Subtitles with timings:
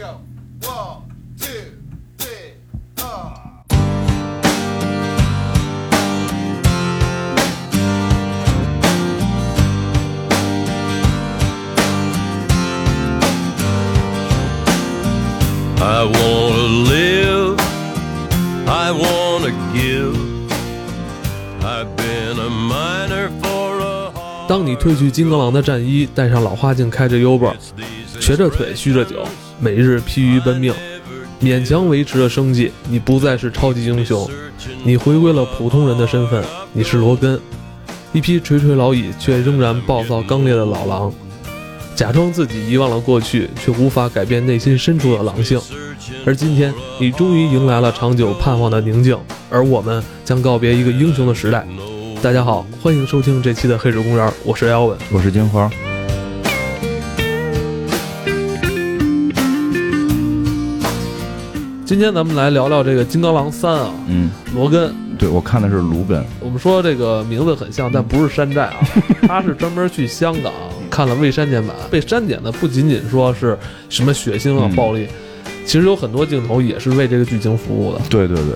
[0.00, 0.18] go.
[0.62, 1.02] One,
[1.38, 1.76] two,
[2.16, 2.54] three,
[2.96, 3.36] four.
[24.48, 27.54] 当你褪去金刚狼的战衣，戴上老花镜，开着 Uber，
[28.18, 29.24] 瘸着腿，酗着酒，
[29.62, 30.72] 每日疲于奔命，
[31.38, 34.26] 勉强维持着生计，你不再是超级英雄，
[34.82, 37.38] 你回归了普通人的身份，你是罗根，
[38.14, 41.12] 一匹垂垂老矣却仍然暴躁刚烈的老狼，
[41.94, 45.60] 假装自己遗忘了过去，却无法改变内心深处的狼性。
[46.24, 49.14] 而今天，你终于迎来了长久盼望的宁静，
[49.50, 51.66] 而我们将告别一个英雄的时代。
[52.22, 54.98] 大家好，欢迎收听这期的《黑水公园》，我是姚文。
[55.12, 55.70] 我是金花。
[61.90, 64.94] 今天咱们来聊聊这个《金刚狼三》啊，嗯，罗根。
[65.18, 66.24] 对，我看的是卢根。
[66.38, 68.76] 我们说这个名字很像，但不是山寨啊，
[69.26, 70.52] 他是专门去香港
[70.88, 71.74] 看了未删减版。
[71.90, 75.08] 被删减的不仅仅说是什么血腥啊、嗯暴力，
[75.66, 78.00] 其实有很多镜头也是为这个剧情服务的。
[78.08, 78.54] 对对对，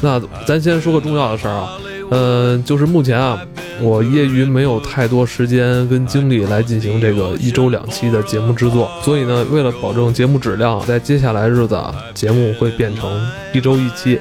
[0.00, 1.72] 那咱先说个重要的事儿啊，
[2.12, 3.38] 嗯、就是目前啊，
[3.80, 13.10] 我业余没有太多时间跟精力来进行这个一周两期的节目制作，所以呢，为了保证节目质量，在接下来日子啊，节目会变成
[13.54, 14.18] 一周一期，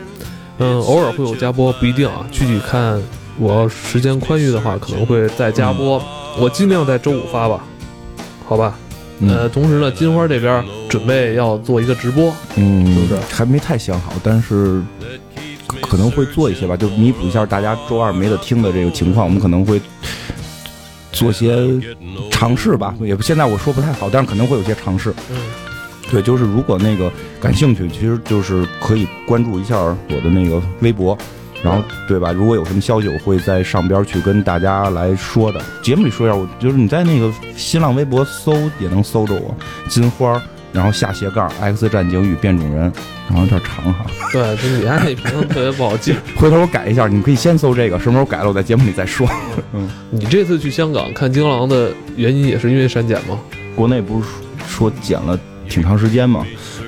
[0.59, 3.01] 嗯，偶尔会有加播，不一定啊，具体看
[3.37, 6.01] 我要时间宽裕的话，可能会再加播，
[6.39, 7.63] 我尽量在周五发吧，
[8.45, 8.77] 好吧，
[9.19, 13.21] 嗯呃，同时呢，金花这边准备要做一个直播，嗯，是不是？
[13.29, 14.81] 还没太想好，但是
[15.81, 19.81] 可能会做一些吧，就弥补一下大家周二没得听的这个情况，我们可能会
[21.11, 21.67] 做些
[22.29, 25.13] 尝试吧，也不现在我说不太好，但是可能会有些尝试。
[25.29, 25.37] 嗯。
[26.11, 31.15] 对，就是如果那个感兴趣，其实就是可以关注一下我的那个微博，
[31.61, 32.31] 然后对吧？
[32.31, 35.61] 如果有什么消息，我会在上边去跟大家来说的。
[35.83, 39.55] 节目里说一下，我就是你在那个新浪微博搜也能搜着我，
[39.87, 42.91] 金花，然后下斜杠 X 战警与变种人，
[43.27, 46.13] 然后有点长哈，对，就你家那名字特别不好记。
[46.37, 49.27] 回头我改一下，你可以先搜这个，什么时候改了我在节目里再说。
[49.73, 53.39] 嗯你这次去香港看《金刚狼》的原因也是因为删减吗？
[53.75, 54.27] 国内不是
[54.67, 56.45] 说剪了挺长时间吗，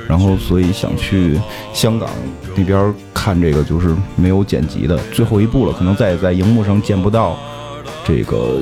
[0.07, 1.39] 然后所以想去
[1.73, 2.09] 香港
[2.55, 7.37] 那边看这个就是没有剪辑的最后一部了，可能再也在荧幕上见不到
[8.05, 8.59] 这个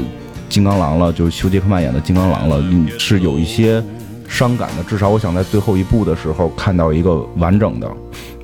[0.47, 3.83] 金刚狼了，就是休·杰克曼演的金刚狼了，嗯，是有一些
[4.29, 4.83] 伤感的。
[4.83, 7.91] 至少我想在最后一步的时候看到一个完整的，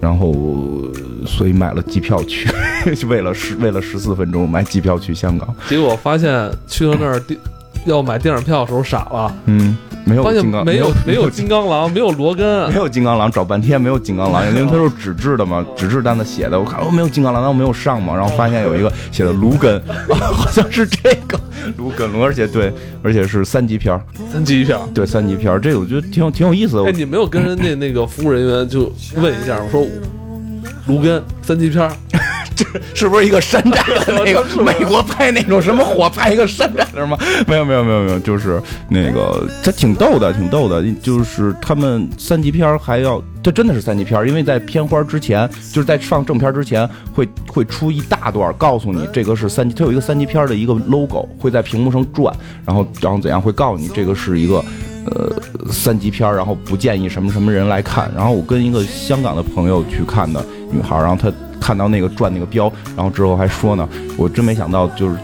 [0.01, 2.49] 然后呃所以买了机票去，
[3.07, 5.55] 为了十为了十四分钟买机票去香港。
[5.69, 7.39] 结果发现去到那儿电
[7.85, 12.75] 要买电影票的时候傻了，嗯，没有金刚，没有没没有金刚狼，没有罗根 没。
[12.75, 16.59] 有金刚狼，找半天没有金刚狼，因为它是纸质的嘛，纸质单子写的。
[16.59, 21.39] 我看哦没有金刚狼，那我没有上嘛，然后发现有一个写的卢根， 好像是这个
[21.77, 22.71] 卢根，而且对，
[23.01, 24.01] 而且是三级片儿，
[24.31, 24.87] 三级票。
[24.93, 26.85] 对三级片儿，这个我觉得挺有挺有意思的。
[26.85, 29.85] 哎，你没有跟人家那个服务人员就问一下，我说
[30.87, 31.91] 卢根三级片儿，
[32.93, 37.17] 是不是一个山寨的那个 美国拍那种什么火拍一个山寨的吗？
[37.47, 52.33] 没有没有没有没有，就是那个它挺逗的，挺逗的，就是他们三级片儿还要，这真的是三级片儿，因为在片花之前，就是在上正片之前会会出一大段告诉你这个是三级，它有一个三级片儿的一个 logo 会在屏幕上转，
[52.65, 54.63] 然后然后怎样会告诉你这个是一个。
[55.07, 55.31] 呃，
[55.71, 58.11] 三级片儿，然后不建议什么什么人来看。
[58.15, 63.87] 然后我跟一个香港的朋友去看的女孩儿，然后她看到那个转那个标，然后之后还说呢，
[64.17, 65.17] 我真没想到，就是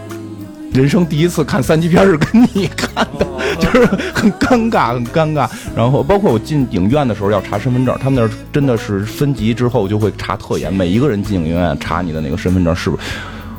[0.72, 3.26] 人生第一次看三级片儿是跟你看的，
[3.60, 5.48] 就是很尴尬，很尴尬。
[5.76, 13.02] 然后包括我进影院的时候要查身份证，他们那儿真的是分级之后就会查特严，每一个人进影院查你的那个身份证是不是。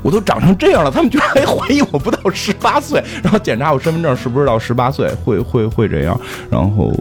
[0.01, 6.19] 我都长成这样了，他们居然还怀疑我不到十八岁，然后检查我身份证是不是到十八岁，会会会这样。
[6.49, 6.91] 然后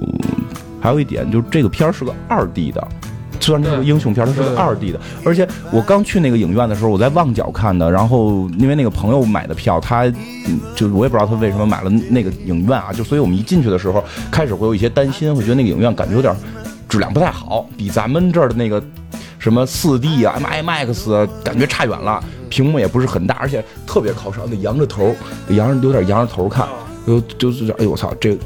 [0.81, 2.87] 还有一点就是这个片儿是个二 D 的，
[3.43, 5.01] 虽然它是个英雄片，它是个二 D 的。
[5.25, 10.11] 而且我刚去那个影院的时候，我在旺角看的，然后因为那个朋友买的票，他
[10.75, 16.35] 就我也不知道他为什么买了那个影院啊，就所以我们一进去的时候，开始会有一些担心，会觉得那个影院感觉有点
[16.89, 18.83] 质量不太好，比咱们这儿的那个。
[19.39, 22.23] 什么四 D 啊、IMAX，感觉差远了。
[22.49, 25.13] 屏幕也不是很大，而且特别靠上，得仰着头，
[25.49, 26.65] 得仰着有点仰着头看，
[27.05, 28.39] 就就是哎呦我操，这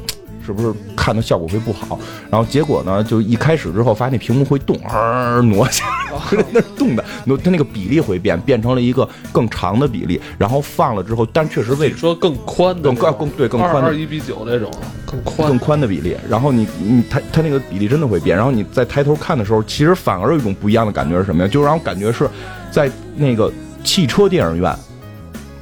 [0.47, 1.99] 是不是看的效果会不好？
[2.31, 5.83] 然后结果呢，就一开始之后发现那屏幕会动，啊挪下
[6.31, 14.71] 来， 那是动的，挪它那个比例会变，变成了一个更长的比例，然后放了之后，但确实位置说更宽的更更更对更宽的二二一比九那种
[15.05, 21.49] 更宽更宽的比例，然后你你它它那个比例真的会变，然后你再抬头看的时候，其实反而有一种不一样的感觉是什么呀？
[21.49, 22.29] 就让我感觉是
[22.71, 23.51] 在那个
[23.83, 24.73] 汽车电影院，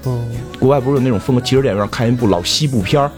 [0.06, 0.28] 嗯，
[0.60, 3.10] 国外不是有那种风格，汽车电影院看一部老西部片儿，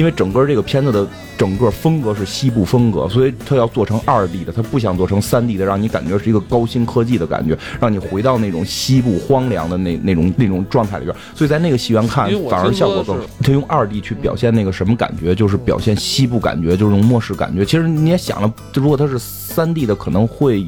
[0.00, 1.06] 因为整个这个片子的
[1.36, 11.14] 整个风格是西部风格，所以它要做成二 D 的，它不想做成三 D 的，让你感觉是一个高新科技的感觉，让你回到那种西部荒凉的那那种那种状态里边。
[11.34, 13.22] 所以在那个戏院看反而效果更好。
[13.42, 17.62] 他用二 D 去表现那个什么感觉，就是表现西部感觉，就是那种末世感觉。
[17.62, 20.66] 其实你也想了，如果它是三 D 的，可能会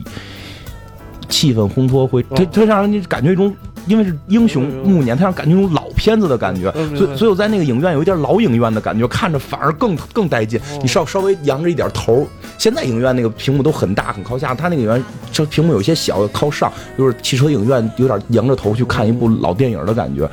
[1.31, 3.51] 气氛烘托，会它它让人感觉一种。
[3.87, 10.59] 因为是英雄暮年，它让感觉那种老片子的感觉，嗯所以所以我在那个影院有一点老影院的感觉，看着反而更更带劲。
[10.59, 12.27] 哦你稍稍微扬着一点头，
[12.59, 15.03] 现在影院那个屏幕都很大很靠下，它那个影院
[15.33, 20.29] 这屏幕有些小靠上，就是汽车影院有点扬着头去看一部老电影的感觉，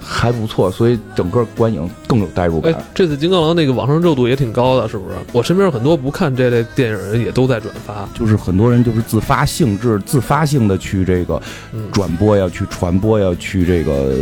[0.00, 5.16] 还不错，所以整个观影更有代入感哎。，这次金刚狼那个网上热度也挺高的，是不是？
[5.32, 8.06] 我身边很多不看这类电影人也都在转发。
[8.14, 11.40] 就是很多人就是自发性质、自发性的去这个
[11.72, 14.14] 嗯转播呀、去传播呀、去这个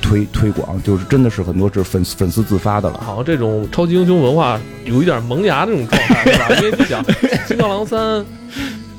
[0.00, 3.00] 推推广，就是真的是很多是粉丝粉丝自发的了。
[3.04, 6.48] 好像这种超级英雄文化有一点萌芽这种状态，是吧？
[6.62, 7.02] 因为你想，
[7.48, 8.20] 《金刚狼三》，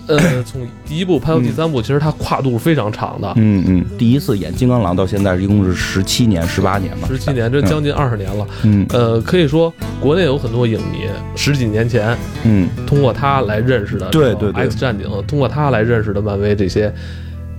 [0.07, 8.45] 呃，从第一部拍到第三部，其实它跨度是非常长的，嗯嗯，第一次演金刚狼到现在一共是十七年、十八年吧，十七年，这将近二十年了。
[8.63, 8.85] 嗯。
[8.89, 12.67] 呃，可以说国内有很多影迷十几年前嗯。
[12.85, 14.63] 通过他来认识的，对对对。
[14.69, 16.93] X 战警，通过他来认识的漫威这些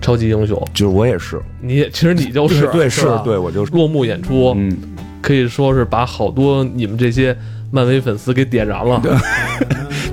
[0.03, 0.63] 超级英雄。
[0.75, 4.77] 就是我也是，你也其实你就是对是对我就是，落幕演出，嗯，
[5.23, 7.35] 可以说是把好多你们这些
[7.71, 9.01] 漫威粉丝给点燃了。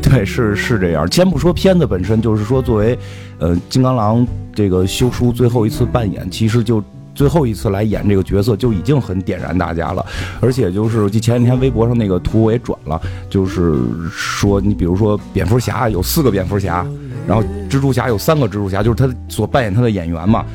[0.02, 1.12] 对 是是这样。
[1.12, 2.98] 先不说片子本身，就是说作为
[3.40, 6.82] 呃金刚狼这个休书最后一次扮演，其实就。
[7.20, 10.06] 最后一次来演这个角色就已经很点燃大家了，
[10.40, 12.98] 而且就是就前几天微博上那个图我也转了，
[13.30, 13.76] 就是
[14.10, 16.88] 说你比如说蝙蝠侠有四个蝙蝠侠，
[17.28, 20.46] 然后蜘蛛侠有三个蜘蛛侠，就是他所扮演他的演员嘛，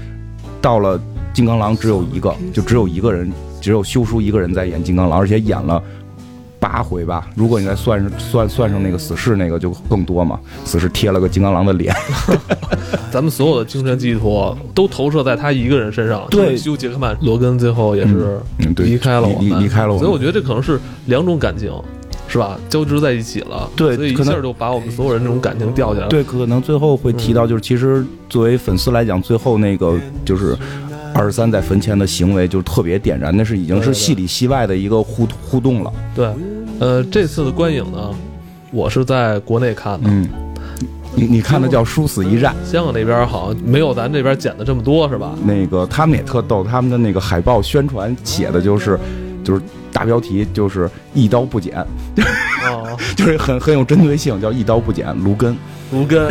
[0.63, 0.99] 到了
[1.35, 3.31] 金刚狼只有一个，就只有一个人，
[3.61, 5.83] 只有修书一个人在演金刚狼，而且演了
[6.65, 7.29] 八回吧。
[7.35, 11.95] 如果你再算上算算上那个死侍那个就更多嘛，死侍贴了个金刚狼的脸。
[13.13, 16.27] 咱们所有的精神寄托都投射在他一个人身上。
[16.31, 18.41] 对就是休·杰克曼、罗根最后也是
[18.79, 19.99] 离开了我离们，离开了我们。
[19.99, 21.71] 所以我觉得这可能是两种感情，
[22.29, 22.59] 是吧？
[22.71, 26.09] 交织在一起了，对所以一下就把我们所有人这种感情吊起来了。
[26.09, 30.57] 对，可能最后会提到，就是其实作为粉丝来讲，最后那个就是
[31.15, 35.93] 二十三在坟前的行为，就特别点燃，那是已经是戏里戏外的一个互互动了。
[36.17, 36.29] 对，
[36.81, 38.11] 呃，这次的观影呢，
[38.71, 40.29] 我是在国内看的，嗯，
[41.15, 45.35] 你你看的叫《殊死一战》，香港那边好像没有咱这边剪的这么多，是吧？
[45.44, 48.99] 那个他们也特逗，他们的那个海报宣传写的就是
[49.44, 49.62] 就是
[49.93, 51.79] 大标题就是一刀不剪，
[52.67, 55.56] 哦， 就是很很有针对性，叫一刀不剪卢根。
[55.94, 56.29] 卢根，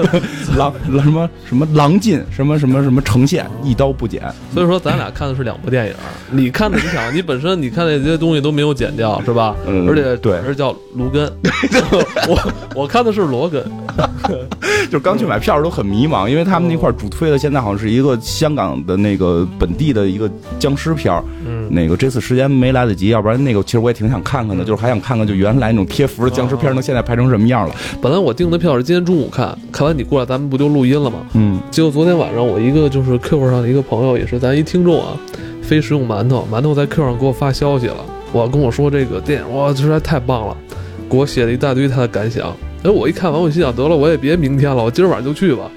[0.56, 4.22] 狼狼什么什么狼进什么什么什么呈现，一刀不剪。
[4.54, 5.94] 所以说咱俩看的是两部电影。
[6.30, 9.54] 你看的，你想，你本身你看那些东西都没有剪掉，是吧？
[9.66, 11.30] 嗯而且对而且叫卢根，
[12.26, 13.62] 我我看的是罗根。
[14.90, 21.22] 就刚去买票的时候都很迷茫，因为他们那块主推的现在好像是一个香港的那个本地的一个僵尸片儿。
[21.46, 27.74] 嗯，那个这次时间没来得及，要不然那个其实我也挺想看看的，就是还想看看就原来那种贴符的僵尸片儿，能现在拍成什么样了。
[28.00, 31.26] 本来我订的票是今天中午看，看完你过来咱们不就录音了吗？
[31.34, 35.16] 嗯结果昨天晚上我一个就是 Q 上的一个朋友，也是咱一听众啊，
[35.62, 40.56] 非食用馒头，馒头在 Q 上给我发消息了，我跟我说这个电影哇，实在太棒了，
[41.10, 42.54] 给我写了一大堆他的感想。
[42.82, 45.70] 哎，我一看完，我心想得了，我也别明天了，我今儿晚上就去吧。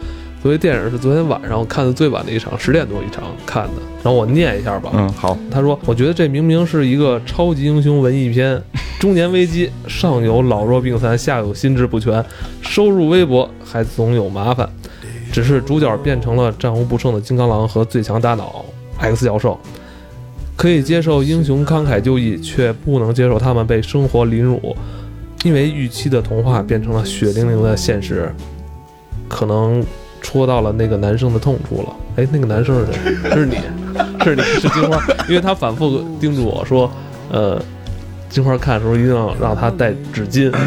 [0.45, 3.81] 所以电影是昨天晚上我看的最晚的一场，十点多一场看的。
[4.03, 4.91] 然后我念一下吧。
[4.93, 8.61] 嗯，好，他说：“我觉得这明明是一个超级英雄文艺片，
[8.99, 12.23] 中年危机，上有老弱病残，下有心智不全，
[12.61, 14.69] 收入微薄，还总有麻烦。
[15.31, 18.63] 只是主角变成了战无不胜的金刚狼和最强大脑
[18.99, 19.59] X 教授，
[20.55, 24.77] 可以接受英雄慷慨就义，却不能接受他们被生活凌辱，
[25.43, 28.31] 因为预期的童话变成了血淋淋的现实，
[29.27, 29.83] 可能
[30.25, 31.89] 戳到了那个男生的痛处了。
[32.15, 33.29] 哎，那个男生是谁？
[33.31, 33.57] 是你，
[34.23, 36.89] 是你是金花，因为他反复叮嘱我说，
[37.29, 37.61] 呃，
[38.27, 40.51] 金花看的时候一定要让他带纸巾。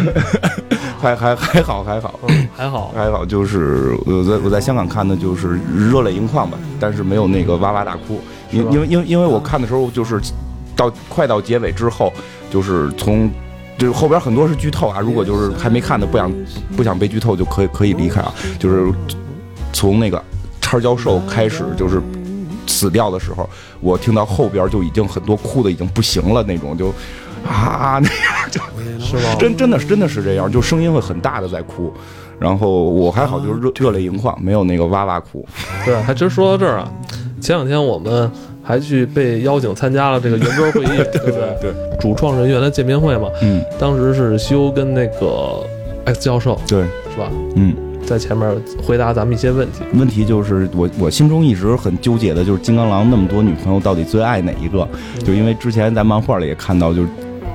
[1.01, 2.19] 还还还好还好。
[2.29, 8.21] 嗯，还好，还好，就是我在我在香港看的就是热泪盈眶吧，但是没有那个哇哇大哭，
[8.53, 10.21] 因因为因为因为我看的时候就是
[10.77, 12.13] 到快到结尾之后，
[12.51, 13.31] 就是从
[13.77, 16.33] 就是后边很多是剧透啊，如果就是还没看的，不想
[16.77, 18.35] 不想被剧透，就可以可以离开啊。
[18.59, 18.93] 就是
[19.79, 20.21] 从那个
[20.61, 22.03] 叉教授开始，就是
[22.67, 23.49] 死掉的时候，
[23.81, 26.89] 我听到后边就已经很多哭的已经不行了那种，就
[27.47, 28.61] 啊 那样就。
[28.99, 29.37] 是吧？
[29.39, 31.93] 真真的是真的是这样，就声音会很大的在哭，
[32.41, 35.47] 然后我还好，就是热热泪盈眶，没有那个哇哇哭。
[35.85, 36.93] 对，还真说到这儿啊，
[37.41, 38.29] 前两天我们
[38.65, 41.57] 还去被邀请参加了这个圆桌会议， 对不对？
[41.63, 45.65] 对，主创人员的见面会嘛，嗯，当时是修跟那个
[46.07, 46.83] X 教授对，
[47.13, 47.75] 是吧，嗯，
[48.09, 48.51] 在前面
[48.83, 49.83] 回答咱们一些问题。
[49.93, 54.89] 问题就是我我心中一直很纠结的，就是金刚狼那么多女朋友，到底最爱哪一个？
[55.25, 57.09] 就因为之前在漫画里也看到，就是。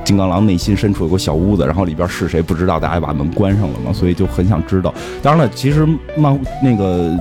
[0.06, 4.94] 金刚狼内心深处有个小屋子，然后里边是谁不知道，大家把门关上了嘛，所以就很想知道。
[5.22, 7.18] 当然了，其实漫那个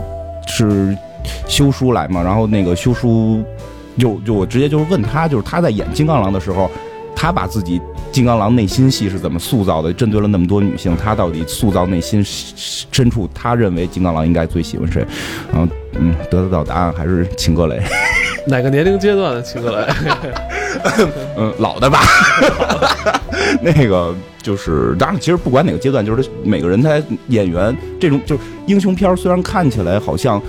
[0.48, 0.92] 是
[1.46, 3.40] 修书来嘛，然后那个修书
[3.96, 6.68] 就就我直接就是问他，就是他在演金刚狼的时候，
[7.14, 7.80] 他把自己
[8.12, 9.90] 金刚狼内心戏是怎么塑造的？
[9.90, 15.04] 针对了那么多女性，他到底塑造内心深处，他认为金刚狼应该最喜欢谁？
[15.50, 17.80] 然后嗯，得得到答案还是秦格雷。
[18.46, 19.92] 哪个年龄阶段的秦格雷？
[21.38, 22.00] 嗯，老的吧。
[23.62, 30.40] 那个就是，当然，其实不管哪个阶段，就是每个人他演员这种就是英雄片，虽然看起来好像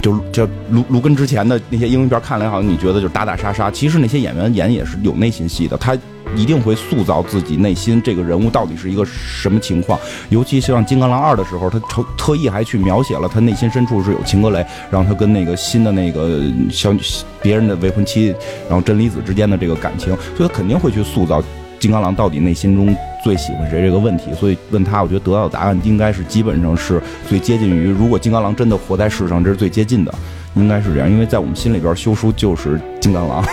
[0.00, 5.94] 就就卢卢根之前的那些英雄片看来好像你觉得就是打打杀杀，其实那些演员演也是有内心戏的，他。
[6.36, 9.98] 一定会塑造自己内心这个人物到底是一个什么情况，
[10.28, 16.94] 尤其像《金刚狼二》的时候，他特特意还去描写了他内心深处是有秦格雷，让他跟那个新的那个小
[17.42, 18.34] 别人的未婚妻，
[18.68, 21.42] 然后真理子之间的这个感情，所以他肯定会去塑造
[21.78, 24.32] 金刚狼到底内心中最喜欢谁这个问题。
[24.38, 30.14] 所以问他，我觉得得到的答案应该是基本上是最接近于，如果金刚狼真的活在世上，这是最接近的，
[30.54, 33.44] 应该是这样，因为在我们心里边，修书就是金刚狼。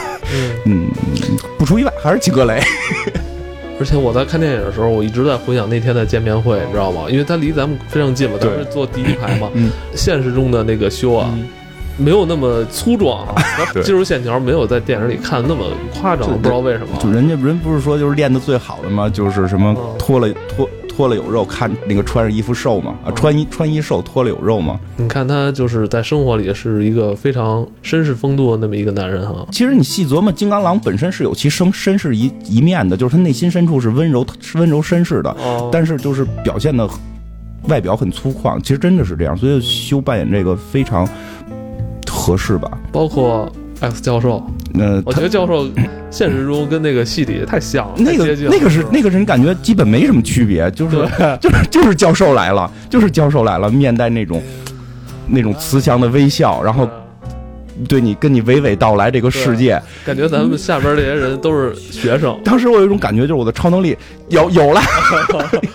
[0.66, 0.88] 嗯，
[1.58, 2.60] 不出意外还是金格雷。
[3.80, 7.06] 而且我在看电影的时候，我一直在回想那天的见面会，你知道吗？
[7.10, 9.50] 因为他离咱们非常近嘛，咱们坐第一排嘛。
[9.56, 9.72] 嗯。
[9.96, 11.34] 现实中的那个修啊，
[11.98, 13.36] 没有那么粗壮啊，
[13.84, 15.66] 技术线条没有在电影里看那么
[16.00, 16.96] 夸张，不知道为什么。
[17.02, 19.10] 就人家人不是说就是练的最好的吗？
[19.10, 20.70] 就是什么脱了脱。
[21.02, 24.80] 脱了有肉，看那个穿着衣服瘦嘛啊，穿衣穿衣瘦，脱了有肉嘛。
[24.98, 29.44] 你看他就是在生活里是一个非常绅士风度的那么一个男人哈。
[29.52, 35.36] 其实你细琢磨，金刚狼本身是有其绅绅士一一面的，就是他内心深处是温柔是温柔绅士的，
[35.72, 36.88] 但是就是表现的
[37.64, 38.62] 外表很粗犷。
[38.62, 41.10] 其实真的是这样，所以修扮演这个非常
[42.08, 42.78] 合适吧。
[42.92, 44.42] 包括 X 教授，
[44.74, 45.68] 那我觉得教授。
[46.14, 50.98] 现实中跟那个戏里太像了，那个那个是那个人感觉基本没什么区别，就是
[51.40, 54.44] 就是就是教授来了，就是教授来了，面带那种
[55.26, 56.86] 那种慈祥的微笑，然后
[57.88, 62.38] 对你跟你娓娓道来这个世界，感觉咱们下边这些人都是学生。
[62.44, 63.98] 当时我有一种感觉，就是我的超能力
[64.28, 64.82] 有 有了，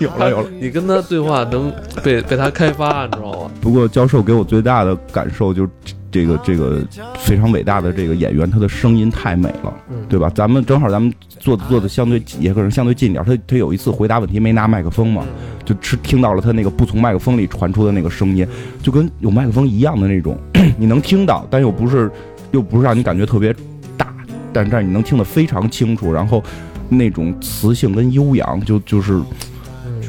[0.00, 0.48] 有了有了。
[0.60, 1.72] 你跟他对话能
[2.02, 3.50] 被被他开发，你知道吗？
[3.58, 5.70] 不过教授给我最大的感受就是。
[6.16, 6.82] 这个这个
[7.18, 9.75] 非常伟大的这个演员，他的声音太美了，
[10.08, 10.32] 对吧？
[10.35, 13.23] 咱们正好咱们坐坐的相对也可能相对近一点。
[13.23, 15.26] 他他有一次回答问题没拿麦克风嘛，
[15.62, 18.49] 就是听到了他那个不从麦克风里传出的那个声音，
[18.82, 20.38] 就跟有麦克风一样的那种，
[20.78, 22.11] 你能听到，但又不是
[22.50, 23.54] 又不是让你感觉特别
[23.99, 24.11] 大，
[24.54, 26.42] 但是你能听得非常清楚，然后
[26.88, 29.20] 那种磁性跟悠扬，就就是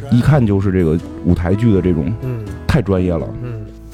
[0.09, 2.13] 一看就是这个舞台剧的这种，
[2.65, 3.27] 太专业了。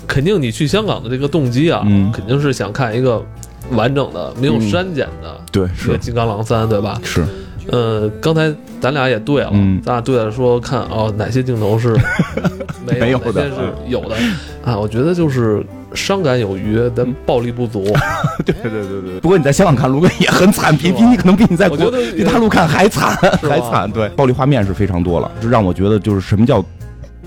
[0.08, 1.82] 肯定你去香港的这个动机啊，
[2.14, 3.24] 肯定是想看一个
[3.72, 7.00] 完整的、没有删减的，对，是《金刚狼三》，对吧？
[7.04, 7.24] 是。
[7.72, 9.50] 呃，刚才咱俩也对了，
[9.86, 11.96] 咱俩对了，说看哦，哪些镜头是
[13.00, 13.56] 没有的，是
[13.88, 14.18] 有的
[14.66, 14.78] 啊？
[14.78, 17.86] 我觉得就是伤感有余，但暴力不足。
[18.46, 19.20] 对对对对。
[19.22, 21.78] 不过你在香港看卢根也很惨，比比你可能比你在国
[22.14, 23.90] 比大陆看还惨，还惨。
[23.90, 26.62] 对，暴力画面是非常多了，就让我觉得就是什么叫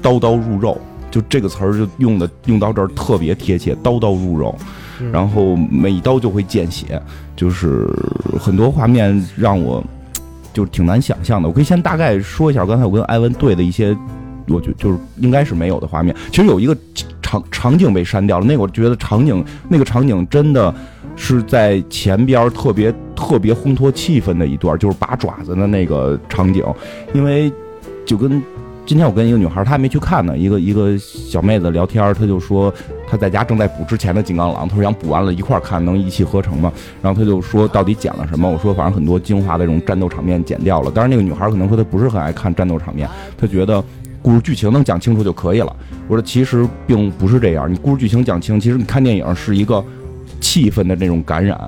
[0.02, 0.78] 刀刀入肉。
[1.10, 4.54] 就这个词儿就用的用到这儿特别贴切，刀刀入肉，
[5.12, 7.00] 然后每一刀就会见血，
[7.34, 7.88] 就是
[8.38, 9.82] 很多画面让我
[10.52, 11.48] 就挺难想象的。
[11.48, 13.96] 我可以先大概说一下，刚才我跟艾文对的一些，
[14.48, 16.14] 我觉就是应该是没有的画面。
[16.30, 16.76] 其实有一个
[17.22, 20.74] 场场景被删掉了，那个我觉得场景那个场景真的
[21.14, 26.64] 是在前边特别特别烘托气氛的一段，就是拔爪子的那个场景，
[27.14, 27.50] 因为
[28.04, 28.42] 就跟。
[28.86, 30.38] 今天我跟一个女孩，她还没去看呢。
[30.38, 32.72] 一个一个小妹子聊天，她就说
[33.08, 36.72] 她在家正在补之前的金刚狼，她说想补完了一块看，能一气呵成吗？
[37.02, 38.48] 然后她就说到底剪了什么？
[38.48, 40.90] 我说反正很多精华的这种战斗场面剪掉了。
[40.92, 43.82] 当然那个女孩可能说她不是很爱看战斗场面，她觉得
[44.22, 45.76] 故事剧情能讲清楚就可以了。
[46.06, 49.84] 我说其实并不是这样，你故事剧情讲清，其实你看电影是一个
[50.40, 51.60] 气氛的这种感染，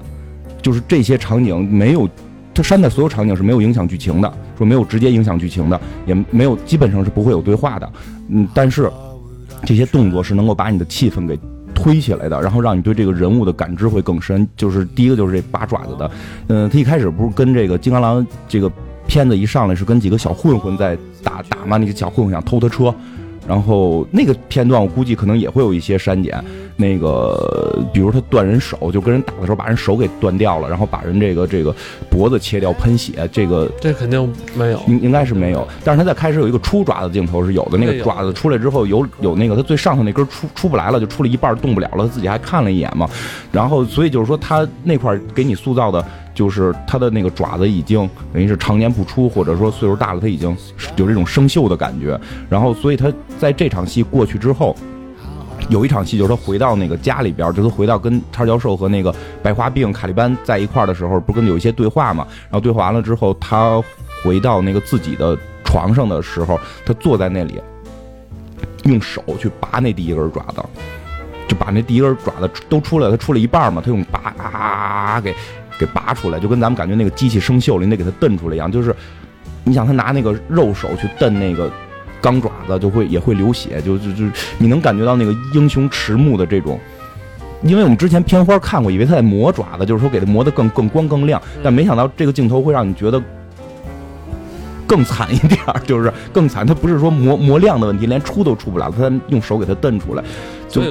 [0.63, 2.09] 就是这些场景没有。
[2.59, 7.89] 他删的所有场景是没有影响剧情的，说没有直接影响剧情的，也没有基本上是不会有对话的。
[8.31, 8.91] 嗯，但是
[9.65, 11.39] 这些动作是能够把你的气氛给
[11.73, 14.45] 推起来的，然后让你对这个人物的感知会更深。
[14.57, 16.11] 就是第一个就是这八爪子的，
[16.49, 18.69] 嗯，他一开始不是跟这个金刚狼这个
[19.07, 22.93] 片子一上来是跟几个小混混在打打嘛，那个小混混想偷他车。
[23.49, 26.39] 然后那个片段我估计可能也会有一些删减，
[26.77, 31.75] 那个比如他断人手，就跟人打的时候把人手给断掉了，然后把人这个这个
[32.11, 35.67] 脖子切掉喷血，这个这肯定没有，应应该是没有。
[35.83, 43.09] 但是他在开始有一个出爪子镜头是有的，那个爪子出来之后有有那个他最上头那根出出不来了，就出了一半动不了了，他自己还看了一眼嘛。
[43.51, 46.05] 然后所以就是说他那块给你塑造的。
[46.39, 50.57] 就是它的那个爪子已经等于是常年不出，或者说岁数大了，它已经
[50.95, 52.17] 有这种生锈的感觉。
[52.49, 54.77] 然后，所以他在这场戏过去之后，
[55.69, 62.25] 有一场戏就是他回到那个家里边，就是回到跟叉教授和那个白化病卡利班在一块儿的时候，不跟有一些对话嘛？
[62.43, 63.83] 然后对话完了之后，他
[64.23, 67.61] 回到那个自己的床上的时候，他坐在那里，
[68.85, 70.63] 用手去拔那第一根爪子，
[71.49, 75.35] 就把那第一根爪子都出来，他出了一半嘛，他用拔啊给。
[75.79, 78.71] 给拔出来，就跟咱们感觉那个机器生锈了，你得给它蹬出来一样。
[78.71, 78.95] 就是，
[79.65, 81.71] 你想他拿那个肉手去蹬那个
[82.21, 84.25] 钢爪子，就会也会流血，就就就
[84.59, 86.79] 你能感觉到那个英雄迟暮的这种。
[87.63, 93.23] 因为我们之前片花看过，以为他在磨爪子，就是说给它磨得更更光更亮，但没想到这个镜头会让你觉得
[94.87, 96.67] 更惨一点，就是更惨。
[96.67, 100.23] 他不是说磨磨亮的问题，连出都出不了，他用手给它蹬出来，
[100.69, 100.83] 就。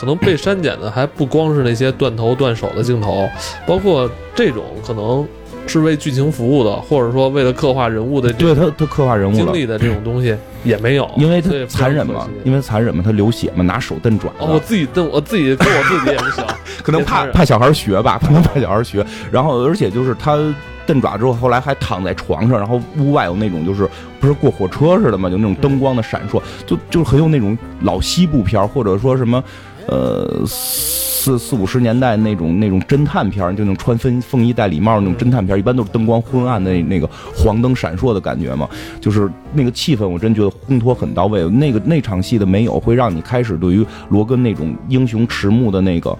[0.00, 3.28] 可能被删减的还不光是那些断头断手的镜头，
[3.66, 5.28] 包括这种可能
[5.66, 14.28] 是为剧情服务的，或者说为了刻画人物的，对他他刻画人物经历的这种东西也没有，因为他残忍嘛，因为残忍嘛，他流血嘛，拿手蹬爪。
[14.38, 16.42] 哦，我自己蹬，我自己跟我自己也不行，
[16.82, 19.04] 可能怕怕小孩学吧， 可能怕小孩学。
[19.30, 20.38] 然后而且就是他
[20.86, 23.86] 蹬爪之后，后来还躺在床上，然后屋外有那种就是
[24.18, 29.44] 不是过火车似的嘛，就那种灯光的闪烁，就就很有那种老西部片或者说什么。
[29.88, 38.68] 呃，四四五十年代那种那种侦探片，就那种穿风风衣戴礼帽那种侦探片，一般都是灯光昏暗的那个黄灯闪烁的感觉嘛，
[39.00, 41.44] 就是那个气氛，我真觉得烘托很到位。
[41.50, 46.16] 那个那场戏的没有，会让你开始对于罗根那种英雄迟暮的那个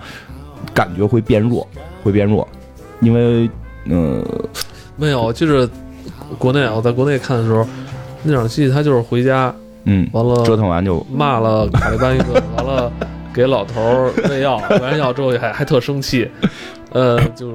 [0.75, 1.67] 感觉会变弱，
[2.03, 2.47] 会变弱，
[3.01, 3.49] 因为
[3.89, 4.23] 呃，
[4.97, 5.69] 没有，就是
[6.39, 7.67] 国内我在国内看的时候，
[8.23, 9.55] 那场戏他就是回家，
[9.85, 12.93] 嗯，完了折腾完就骂了卡利班一顿， 完了。
[13.35, 16.31] 给老头儿喂药，喂 完药之后还还特生气，
[16.93, 17.53] 呃，就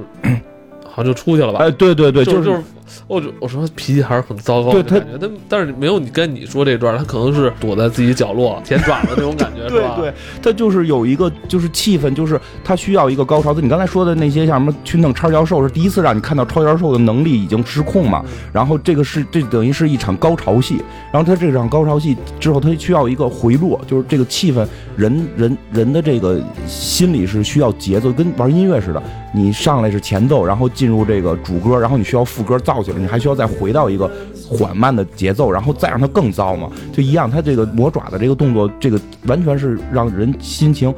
[0.84, 1.58] 好像就出去了吧？
[1.60, 2.62] 哎，对对对，就是。
[3.06, 9.96] 我我说脾气还是很糟糕的感觉，但但是没有你跟你说这段，他可能是躲在自己角落舔爪子那种感觉， 是吧？
[9.96, 13.52] 对，他就是有一个就是气氛，就是他需要一个高潮。
[13.52, 18.24] 就你刚才说的那些像什么去弄超教授，是第一次让你看到超教授的能力已经失控嘛？
[18.52, 20.76] 然后这个是这等于是一场高潮戏，
[21.12, 29.02] 然后他这场高潮戏之后，他需要一个回落，就是这个气氛，人人人的这个心理是需要节奏，跟玩音乐似的。
[29.34, 34.10] 你上来是前奏，然后进入这个主歌，然后你需要副歌造跳起来，你还需要再回到一个
[34.50, 37.30] 缓慢的节奏，然后再让它更糟嘛，就一样。
[37.30, 40.94] 它这个磨爪的这个动作，这个完全是让人心情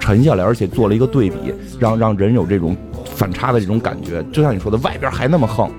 [0.00, 1.36] 沉下来，而且做了一个对比，
[1.78, 4.24] 让让人有这种反差的这种感觉。
[4.32, 5.70] 就像你说的，外边还那么横。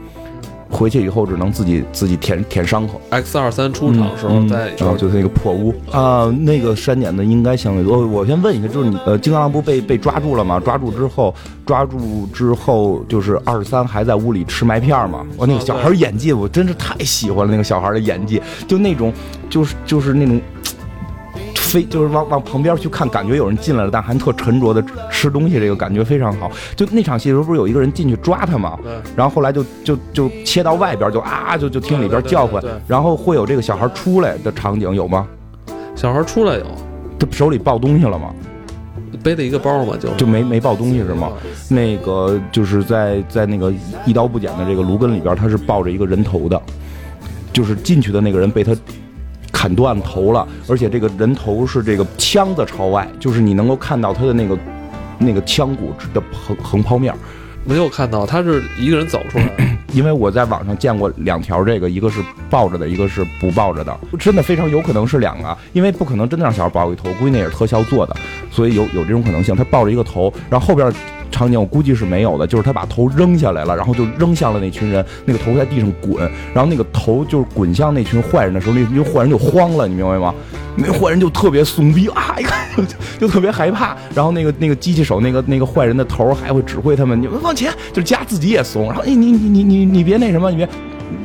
[0.73, 2.99] 回去以后只能自己自己舔舔伤口。
[3.11, 8.05] X 二三出场时候在，然后就是那个破屋啊，那个删减的应该相对多。
[8.07, 10.59] 我先问一下，就是你呃，金刚狼不被被抓住了吗？
[10.59, 11.33] 抓住之后，
[11.65, 15.25] 抓住之后就是二十三还在屋里吃麦片吗？
[15.37, 19.13] 哦，那个小孩演技我真是太喜欢了，那个小孩的演技，就那种
[19.49, 20.41] 就是就是那种。
[21.55, 26.51] 非就是往往旁边去看，感觉有人进来了，但还特沉着的吃东西，这个感觉非常好。
[26.75, 28.77] 就那场戏的时候，不是有一个人进去抓他吗？
[29.15, 35.27] 然后后来就就就切到外边，就啊，就就听里边叫唤，然后会有这个小孩出来的场景有吗？
[35.95, 36.65] 小孩出来有，
[37.17, 38.33] 他手里抱东西了吗？
[39.23, 41.31] 背了一个包嘛，就就没没抱东西是吗？
[41.69, 43.73] 那个就是在在那个
[44.05, 46.61] 一刀不剪的这个芦根里边，他是抱着一个人头的，
[47.51, 48.75] 就是进去的那个人被他。
[49.63, 54.57] 砍断头了，而且这个人头是这个枪的朝外，就是你能够看到他的那个
[55.17, 57.15] 那个枪骨的横横剖面，
[57.63, 59.77] 没有看到，他是一个人走出来。
[59.93, 68.15] 因为我在网上见过两条，这个一个是抱着的，一个是不抱着的，真的非常有可能是两个，因为不可能真的让小孩抱一头，估计那也是特效做的，
[68.51, 70.91] 所以有有这种可能性，他抱着一个头，然后后边。
[71.31, 80.31] 场景我估计是没有的，就是他把头扔下来了，然后就扔向了那群人，那个头在地上滚，然后那个头就是滚向那群坏人的时候，那群坏人就慌了，你明白吗？
[80.75, 83.95] 那坏人就特别怂逼啊，一看就就特别害怕。
[84.15, 88.87] 然后那个那个机器手那个那个坏人的头还会指挥他们，你们往前，就是加自己也怂。
[88.87, 90.67] 然后哎，你你你你你别那什么，你别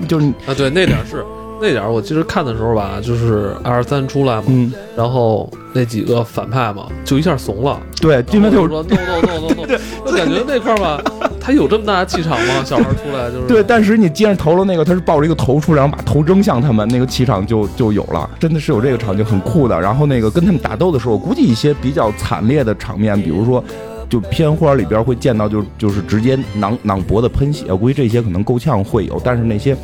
[0.06, 1.24] 就是啊，对，那点是
[1.60, 11.02] 那点儿，我其实看的时候吧，就是二三出来嘛，嗯，然后那几个反派嘛，就一下怂了，对，因为他有就说 no no no no no，就感觉那块儿吧，
[11.48, 12.60] 他有这么大的气场吗？
[12.62, 19.80] 小孩儿出来就是对，但是你接上头了那个，他是抱着一个头出来，然后把头扔向他们，那个气场就就有了，真的是有这个场景，很酷的。
[19.80, 23.64] 然后那个跟他们打斗的时候，我估计一些比较惨烈的场面，比如说。
[24.10, 29.76] 就片花里边会见到就，就是直接囊囊脖的喷血，我估计这些可能够呛会有，但是那些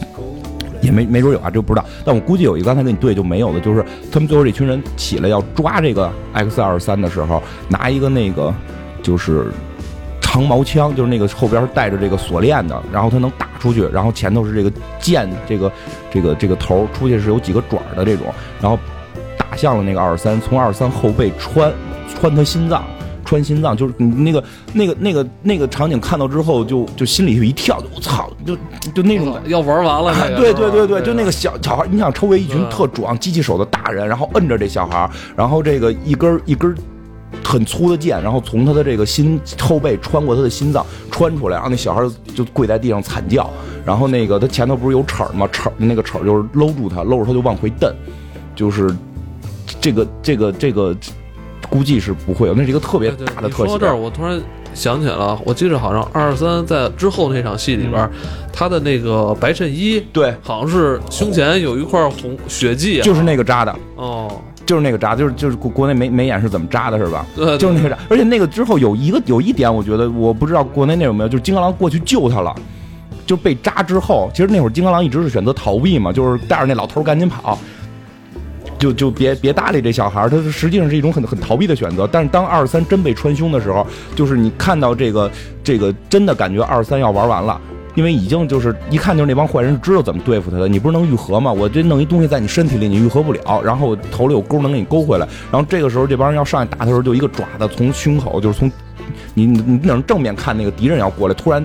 [0.81, 1.85] 也没没准有啊，这个不知道。
[2.07, 8.50] 但我估计有一个刚才跟你对就没有的，就是他们最后这群人起来要抓这个 X 二三的时候，拿一个那个
[9.03, 9.53] 就是
[10.34, 15.70] 长矛枪，就是那个后边是带着这个锁链的，然后它能打出去，然后前头是这个剑，这个
[16.10, 18.26] 这个这个头出去是有几个爪的这种，
[18.60, 18.76] 然后
[19.38, 21.72] 打向了那个二三，从二三后背穿
[22.20, 22.82] 穿他心脏。
[23.24, 24.44] 穿心脏就是你那个
[24.74, 28.54] 那个那个那个场景看到之后就就心里就一跳，我操，就
[28.92, 36.76] 就那种 要玩完了那个，对对对对，就那个小小孩，你想周围一群嗯特壮机器手的大人，然后摁着这小孩，然后这个一根一根儿
[37.44, 42.02] 很粗的剑，然后从他的这个心后背穿过他的心脏穿出来，然后那小孩
[42.35, 43.48] 就跪在地上惨叫，
[43.85, 45.46] 然后那个他前头不是有齿儿吗？
[45.52, 47.94] 齿儿那个齿儿就是搂住他，搂着他就往回蹬，
[48.57, 48.92] 就是
[49.80, 50.96] 这个这个这个。
[51.70, 53.78] 估计是不会有，那是一个特别大的特写你说到。
[53.78, 54.40] 这儿，我突然
[54.74, 58.09] 想起来了，我记得好像二二三在之后那场戏里边，
[58.52, 64.40] 他的那个白衬衣对，好像是胸前有一块红血迹、啊，就是那个扎的，哦，
[64.74, 67.24] 就是那个扎，就是就是国国内没没演是怎么扎的，是吧？
[67.37, 72.52] 对，就是那个扎，而且那个之后有一个有一点，我觉得我不知道国内那有没有，就是金刚狼过去救他了，
[73.24, 77.56] 就被扎之后，其实那会儿金刚狼一直是选择逃避嘛，就是带着那老头赶紧跑。
[78.76, 82.06] 就就别别搭理这小孩儿，他实际上是一种很很逃避的选择。
[82.10, 85.30] 但是当二三真被穿胸的时候，就是你看到这个
[85.62, 87.58] 这个真的感觉二三要玩完了，
[87.94, 90.68] 因为已经就是一看就是那帮坏人知道怎么对付他的。
[90.68, 91.52] 你不是能愈合吗？
[91.52, 95.26] 我这弄一东西在你身体里，你愈合不了，然后头里有钩能给你勾回来。
[95.50, 98.70] 然后这个时候这帮人要上去打的时候，就一个爪子从胸口，就是从
[99.35, 101.64] 你你你能正面看那个敌人要过来，突然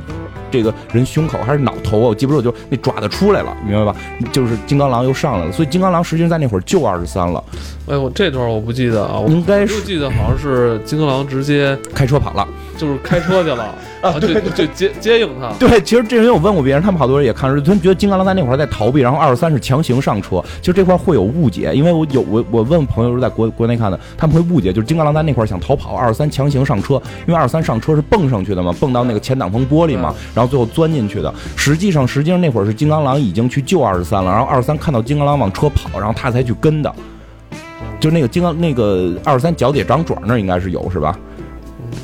[0.52, 3.96] 这个人胸口还是脑头啊，我记不住，就那爪子出来了，明白吧？
[4.32, 7.44] 就是金刚狼又上来了，所以金刚狼实际上在那会儿就二十三了，
[7.88, 12.48] 哎，我这段我不记得啊，我应该就是记得好像是金刚狼直接开车跑了。
[12.78, 13.62] 就是开车去了，
[14.02, 20.42] 啊然后就就接接应他，对，其实这人我问过别人，他们好多人也看出，他们觉得金刚狼在那会儿在逃避，然后二十三是强行上车。
[20.62, 26.94] 其实这块儿会有误解，因为我有我我问朋友是在国国内看的，他们会误解，就是金刚狼在那块儿想逃跑，二十三强行上车，
[27.28, 31.34] 因为二十三上车是蹦上去的嘛，蹦到那个前挡风玻璃嘛，然后最后钻进去的。
[31.58, 36.96] 实际上，实际上那会儿是金刚狼已经去救二十三了，然后二十三看到金刚狼往车跑，然后他才去跟的。
[38.00, 41.20] 就那个金刚那个二十三脚底长爪那应该是有是吧？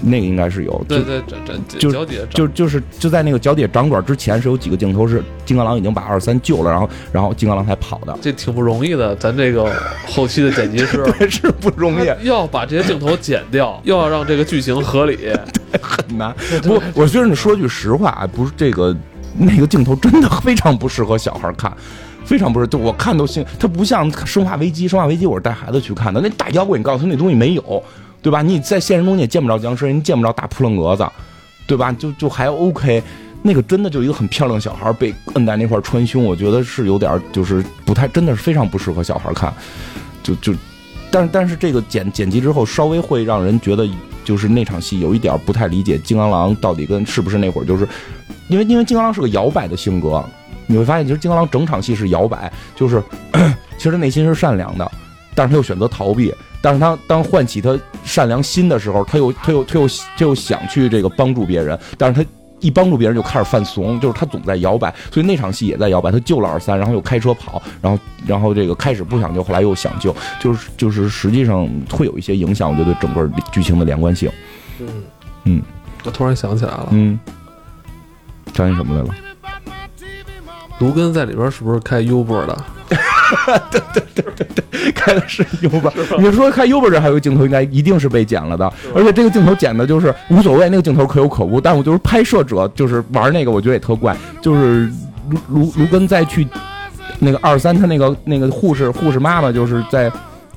[0.01, 9.71] 那个应该是有，就对对，这这就脚底下就就是就在那个脚底下长管之前，是有几个镜头是金刚狼已经把二三救了，然后然后金刚狼才跑的，这挺不容易的，咱这个
[10.07, 15.17] 后期的剪辑师 是不容易，要把这些镜头剪掉， 又要让这个剧情合理，
[15.81, 16.33] 很难。
[16.63, 18.95] 不，我觉得你说句实话啊，不是这个
[19.37, 21.71] 那个镜头真的非常不适合小孩看。
[22.23, 27.83] 非常不是，就我看都心，它不像《生化危机》，《生化危机》我是带孩子去看的，那大妖怪你告诉他那东西没有，
[28.25, 28.41] 对吧？
[28.41, 31.07] 你在现实中你也见不着僵尸，你见不着大扑棱蛾子，
[31.67, 31.91] 对吧？
[31.91, 33.03] 就就还 OK。
[33.43, 39.53] 那个真的就一个很漂亮的小孩被摁在那块穿胸，我觉得是有点就是不太，真的是非常不适合小孩看。
[40.23, 40.55] 就就，
[41.11, 43.87] 但是但是这个剪剪辑之后，稍微会让人觉得
[44.23, 47.87] 就是那场戏有一点不太理解金刚狼到底跟是不是那会儿就是，
[48.47, 50.25] 因为因为金刚狼是个摇摆的性格，
[50.65, 53.03] 你会发现其实金刚狼整场戏是摇摆，就是
[53.77, 54.91] 其实内心是善良的，
[55.35, 56.33] 但是他又选择逃避。
[56.65, 62.27] 但是他当唤起他善良心的时候，他又他又他又他又想去这个帮助别人，但是他
[62.59, 66.11] 一帮助别人就开始犯怂，就是他总在摇摆，所以那场戏也在摇摆。
[66.11, 74.27] 他救了二三，然后又开车跑，然后然后这个开始不想救，后来又想救，就是就是实际上会有一些影响，我觉得对整个剧情的连贯性。
[74.79, 74.87] 嗯
[75.43, 75.61] 嗯，
[76.03, 77.19] 我突然想起来了，嗯，
[78.55, 79.15] 想起什么来了？
[80.79, 82.57] 卢根在里边是不是开 Uber 的？
[83.71, 94.89] 对对对对对开的是 Uber，你说开 Uber 这还有个镜头，应该一定是被剪了的，而且这个镜头剪的就是无所谓，那个镜头可有可无，但我就是拍摄者就是玩那个，我觉得也特怪，就是
[95.29, 96.47] 卢卢卢根再去
[97.19, 100.11] 那个二三，他那个那个护士护士妈妈就是在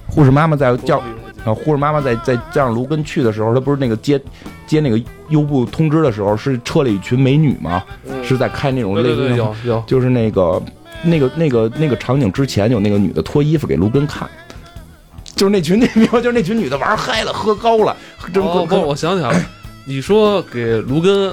[0.06, 0.98] 护士妈妈在叫
[1.44, 4.20] 啊，护士妈妈在在叫上卢根去的时候，他不是那个接
[4.66, 7.82] 接那个优步通知的时候，是车里一群美女吗？
[8.22, 10.60] 是在开那种，类似，就是那个
[11.02, 14.28] 那个那个那个场景之前有那个女的脱衣服给卢根看，
[15.36, 15.86] 就是那群，那？
[16.20, 17.96] 就是那群女的玩嗨了，喝高了，
[18.32, 19.44] 真哦，不，我想起来了，
[19.84, 21.32] 你说给卢根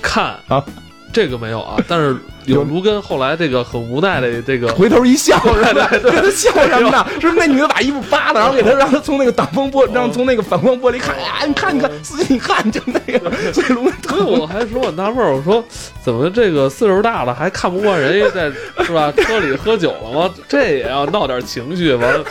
[0.00, 0.64] 看啊，
[1.12, 5.88] 这个没有啊，但是有卢根后来这个很无奈的这个回头一笑， 是吧？
[5.90, 7.06] 他笑什么呢？
[7.20, 15.64] 是那女的把衣服扒了，然后给他让他从那个挡风玻，让从那个反光玻璃看，哎，你看，你看，司机，你看，就那个，所以卢根所以我还说我纳闷儿，我说
[16.04, 18.50] 怎么这个岁数大了还看不惯人家在
[18.84, 20.34] 是吧车里喝酒了吗？
[20.48, 22.24] 这也要闹点情绪，完了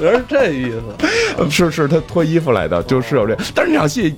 [0.00, 1.48] 原来是这意思。
[1.50, 3.36] 是是，他脱衣服来的，就是有这。
[3.54, 4.14] 但是那场戏，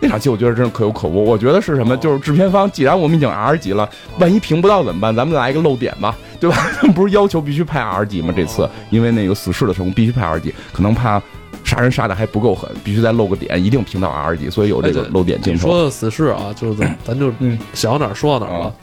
[0.00, 1.24] 那场戏我觉得真是可有可无。
[1.24, 1.96] 我觉得是什么？
[1.98, 5.14] 就是制片方，既然我们已经 R 级了，万一评不到怎么办？
[5.14, 6.56] 咱们来一个漏点吧，对吧？
[6.78, 8.32] 他 们不是要求必须拍 R 级吗？
[8.34, 11.22] 这次因为那个死侍的成功必须拍 R 级，可能怕
[11.64, 15.68] 杀人杀的还不够狠，必须再漏个点，一定评到 R 级，所以有这个漏点镜头。
[15.68, 18.74] 你说的死侍啊，就是咱咱就嗯想到哪儿说到哪儿啊了。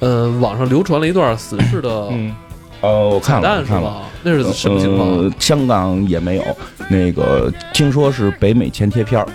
[0.00, 2.34] 呃，网上流传了一段死侍的嗯，
[2.80, 3.90] 哦，我看了，是我看了。
[3.90, 4.02] 吧？
[4.22, 5.08] 那是什么情况？
[5.18, 5.30] 呃？
[5.38, 6.44] 香港也没有，
[6.88, 9.26] 那个听说是北美前贴片儿，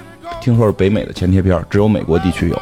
[0.41, 2.55] 听说是北美的前贴片儿，只有美国地区有。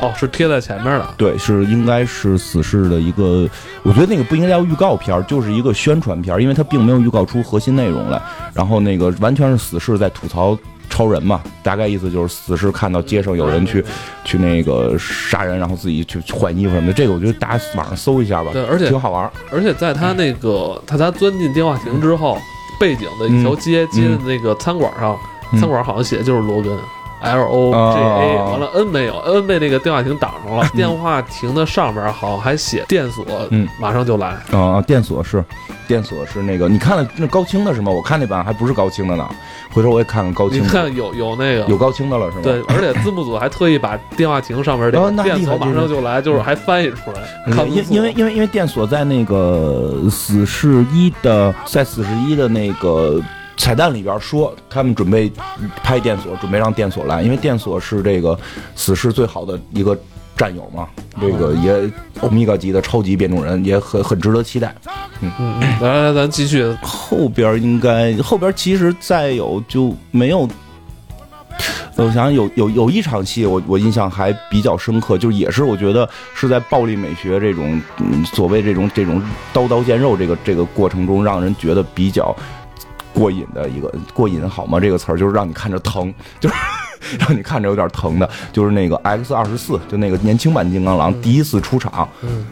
[0.00, 1.14] 哦，是贴在前面的。
[1.16, 3.48] 对，是应该是死侍的一个，
[3.82, 8.20] 我觉得那个不应该叫预告片儿，就是一个宣传片儿，因为它并没有预告出核心内容来。
[8.52, 10.56] 然后那个完全是死侍在吐槽
[10.88, 13.84] 超人嘛，大概意思就是死侍看到街上有人去
[14.24, 16.92] 去那个杀人，然后自己去换衣服什么的。
[16.92, 19.32] 这个我觉得大家网上搜一下吧，对，而且挺好玩儿。
[19.50, 22.38] 而且在他那个他他钻进电话亭之后，
[22.78, 25.18] 背景的一条街街的那个餐馆上，
[25.52, 26.76] 嗯餐馆好像写的就是罗根。
[27.20, 30.68] L O G A，哦完了 N 没有，N 被那个电话亭挡上了。
[30.74, 34.36] 电话亭的上边好像还写电锁，嗯，马上就来。
[34.52, 35.44] 啊、电锁是，
[35.88, 37.90] 电锁是那个，你看了那高清的是吗？
[37.90, 39.28] 我看那版还不是高清的呢，
[39.72, 42.42] 回头我也看看高清的，你看有有那个有高清的了是吗？
[42.44, 47.52] 对，而且字幕组还特意把电话亭上边这哦个电锁马上就来，就是还翻译出来。
[47.52, 53.20] 看嗯因因为因为因为电锁在那个死侍一的在死侍一的那个
[53.56, 55.30] 彩蛋里边说，他们准备
[55.82, 58.38] 拍电锁，准备让电锁来，因为电锁是这个
[58.74, 59.98] 死侍最好的一个
[60.36, 60.86] 战友嘛，
[61.20, 61.90] 这个也
[62.20, 64.74] 欧米伽级的超级变种人，也很很值得期待。
[65.20, 66.70] 嗯，嗯来来，咱继续。
[66.82, 70.48] 后边应该后边其实再有就没有。
[71.98, 79.22] 我想想有有有一场戏我，我印象还比较深刻，就是也是我觉得是在暴力美学这种嗯所谓这种这种
[79.54, 82.36] 刀刀见肉这个这个过程中，让人觉得比较
[83.16, 84.78] 过瘾的一个过瘾好吗？
[84.78, 86.54] 这个词儿就是让你看着疼，就是
[87.18, 92.44] 让你看着有点疼的，就是那个 X 二十四，就那个年轻版金刚狼第一次出场，嗯，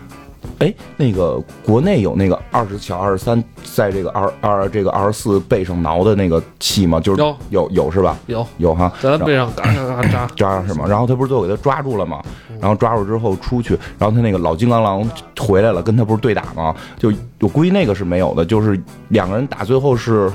[0.59, 7.01] 哎，那个国内有那个二十小二十三在这个二二这个二十四背上挠的那个戏吗？
[7.01, 8.17] 就是有有有是吧？
[8.27, 10.27] 有有哈，在他背上嘎嘎嘎扎。
[10.37, 10.87] 抓上是吗？
[10.89, 12.23] 然后他不是最后给他抓住了吗？
[12.61, 16.75] 然后抓住之后出去，然后他那个老金刚狼回来了，跟他不是对打吗？
[16.99, 20.31] 就我估计那个是没有的，就是两个人打，最后是。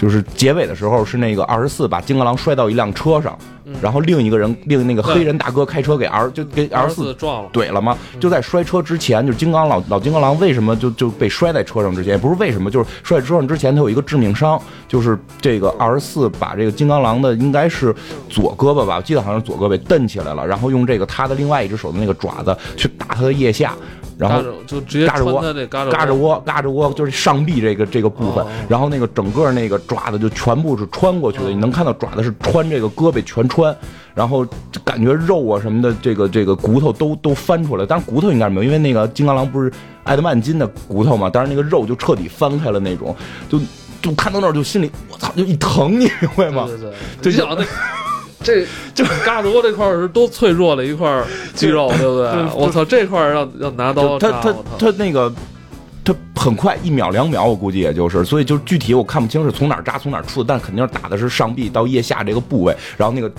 [0.00, 3.36] 就是结尾的时候是那个二十四把金刚狼摔到一辆车上，
[3.82, 7.98] 然后另一个人另那个黑人大哥开车给 R 就给二二十四四撞了，怼了吗？
[8.18, 14.58] 就在摔车之前，就是金刚老老金刚狼为什么就就被摔在车上之前，也不是为什么，就是摔在车上之前他有一个致命伤，
[14.88, 17.94] 就是这个二十四把这个金刚狼的应该是
[18.30, 23.76] 左胳膊吧，我记得好像是左胳膊蹬起来了，然后用这个他的另外一只手的那个爪子去打他的腋下，
[24.20, 33.74] 然后就直接嘎着窝嘎着窝，嘎着窝就是上臂这个这个部分哦，然后那个整个那个爪子就全部是穿过去的，你能看到爪子是穿这个胳膊全穿，
[34.14, 34.46] 然后
[34.84, 39.72] 感觉肉啊什么的，这个这个骨头都都翻出来，但是骨头应该是没有，因为那个金刚狼不是
[40.04, 43.16] 艾德曼金的骨头嘛，但是那个肉就彻底翻开了那种，
[43.48, 43.58] 就
[44.02, 46.66] 就看到那儿就心里我操就一疼，你明白吗？
[46.66, 47.64] 对对就想那
[48.42, 51.22] 这就 嘎着窝这块儿是多脆弱的一块
[51.54, 52.26] 肌肉，对不对？
[52.56, 54.54] 我操，这块儿要要拿刀扎，他他！
[54.78, 55.32] 他那个。
[56.02, 63.30] 他很快，一秒两秒，我估计也就是，所以就具体我看不清是从哪儿扎从哪儿出的，但肯定是打的是上臂到腋下这个部位，然后那个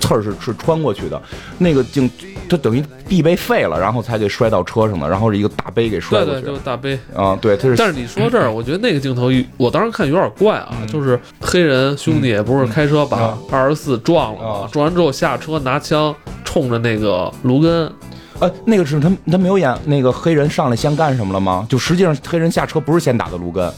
[0.00, 1.20] 刺儿是是穿过去的，
[1.58, 2.10] 那个镜
[2.48, 6.98] 它等于臂被废了，然后才给摔到车上的，然后是一个大杯给摔对对，过去就是大杯。
[7.14, 14.68] 啊，对，他是但是你说这儿，我觉得那个镜头，我当时看有点怪啊，就是黑人兄弟不是开车把啊二十四撞了？
[14.72, 17.92] 撞完之后下车拿枪冲着那个卢根，
[18.38, 21.66] 呃，那个是他他没有演那个黑人上来先干什么了吗？
[21.68, 23.70] 就实际上黑人下车不是先打的卢根，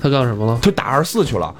[0.00, 0.58] 他干什么了？
[0.60, 1.54] 他打二十四去了。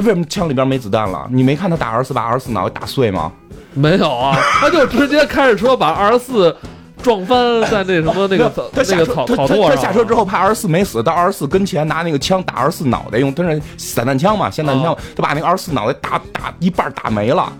[0.00, 1.28] 他为什么枪里边没子弹了？
[1.30, 3.30] 你没看他打二十四把二十四脑袋打碎吗？
[3.74, 6.56] 没有啊，他就直接开着车把二十四
[7.02, 7.38] 撞翻
[7.70, 9.76] 在那什么那个草他下那个草车他他草垛上。
[9.76, 17.50] 他下车之后怕二十四没死，到二十四跟前拿那个枪打二十四脑袋，用他是散弹枪嘛，霰弹枪，他把那个二十四脑袋打打一半打没了，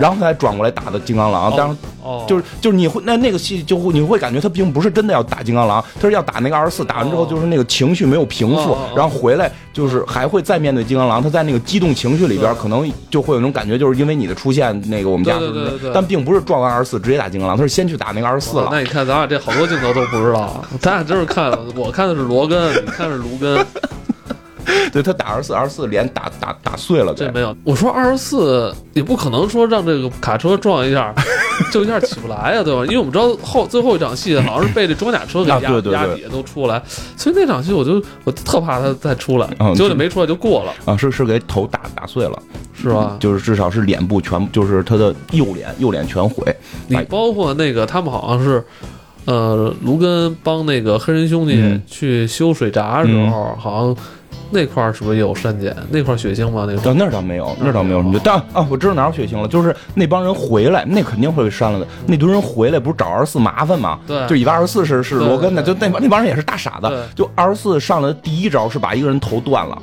[0.00, 1.50] 然后他才转过来打的金刚狼。
[1.56, 7.26] 当然哦，就是就是你会那那个戏就会你会感觉他并不是真的要打金刚狼，他是要打那个二十四，打完之后哦。
[7.28, 15.38] 就是那个情绪没有平复然后回来就是还会再面对金刚狼，他在那个激动情绪里边可能就会有那种感觉，就是因为你的出现，那个我们家
[15.92, 18.68] 但并不是撞完二十四直接打金刚狼，他是先去打那个二十四了。
[18.70, 23.64] 那你看咱俩这好多镜头都不知道，咱俩真是看我看的是罗根，你看的是卢根，
[24.92, 27.56] 对他打二十四，二十四脸打打打碎了，对这没有。
[27.64, 31.14] 我说二十四也不可能说让这个卡车撞一下，
[31.72, 32.84] 就一下起不来呀，对吧？
[32.86, 36.82] 因为我们知道后最后一场戏好像是被这装甲车给压、压底下都出来，
[37.16, 42.38] 所以那场戏我就我特怕他再出来，嗯结果没出来就过了，啊，是是给头打打碎了，
[42.74, 43.16] 是吧？
[43.20, 46.44] 就是至少是脸部全，就是他的右脸右脸全毁。
[46.86, 48.62] 你包括那个他们好像是。
[49.24, 53.96] 呃，卢根帮那个黑人兄弟嗯去修水闸的时候，好像
[54.50, 55.76] 那块儿是不是也有删减？
[55.90, 56.64] 那块儿血腥吗？
[56.66, 58.18] 那个啊，那儿倒没有，那儿倒没有什么。
[58.24, 61.86] 但啊，我知道哪有血腥了，就是那帮人回来，那肯定会被删了的。
[62.06, 63.98] 那堆人回来不是找二十四麻烦吗？
[64.06, 66.90] 对就以为二十四是是罗根的，就那帮那帮人也是大傻子。
[67.14, 69.80] 就二十四上来的第一招是把一个人头断了，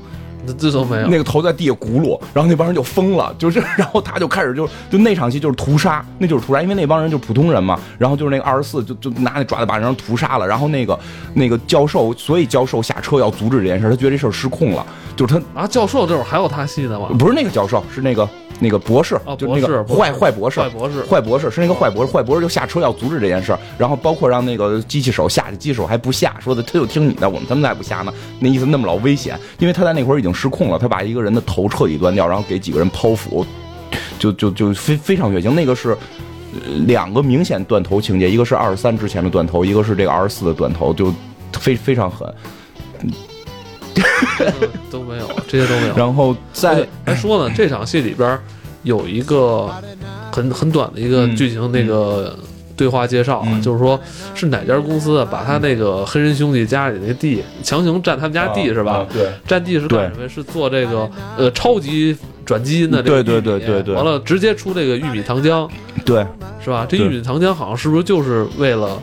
[0.53, 1.07] 这时候没有。
[1.07, 10.97] 那个头在地下轱辘，然后那帮人就疯了，就是 然后他就开始就就那场戏就是屠杀，那就是屠杀，因为那帮人就是普通人嘛，然后就是那个二十四就就拿那爪子把人屠杀了，然后那个
[11.33, 17.09] 那个教授，所以教授下车要阻止这件事，他觉得这事儿失控了，就是他啊，教授这会儿还有他戏的吗？
[17.17, 18.27] 不是那个教授，是那个
[18.59, 33.45] 那个博士，哦就那个坏坏博士，坏博士坏博士是那个坏博士，坏博士就下车要阻止这件事儿，然后包括让那个机器手下去，机器手还不下，说的他就听你的，我们他们再不下呢，那意思那么老危险，因为他在那会儿已经失控了，他把一个人的头彻底断掉，然后给几个人剖腹，
[34.17, 35.97] 就就就非非常血腥，那个是。
[36.53, 41.13] 呃两个明显断头情节，一个是二十三之前的断头，一个是这个二十四的断头，就
[41.51, 42.33] 非非常狠。
[44.39, 45.95] 嗯都没有，这些都没有。
[45.95, 48.37] 然后在还说呢，这场戏里边
[48.83, 49.69] 有一个
[50.31, 52.37] 很很短的一个嗯剧情那个
[52.75, 53.99] 对话介绍啊，嗯就是说
[54.33, 58.97] 是哪家公司啊把他那个黑人兄弟家里那地强行占他们家地是吧？
[58.97, 59.29] 啊对。
[59.47, 60.27] 占地是干什么？
[60.29, 65.67] 是做这个呃超级转基因的这个对对对对对完了直接出这个玉米糖浆
[66.05, 66.25] 对，
[66.63, 66.85] 是吧？
[66.87, 69.01] 这玉米糖浆好像是不是就是为了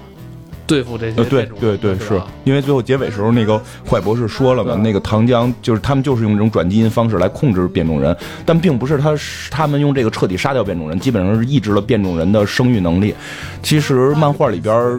[0.73, 9.15] 对付这些呃，对对对，是是因为最后结尾时候那个坏博士说了嘛，那个糖浆就是他们就是用这种转基因方式来控制变种人，但并不是他
[9.51, 13.15] 他们用这个彻底杀掉变种人，基本上是抑制了变种人的生育能力。
[13.63, 14.99] 其实漫画里边，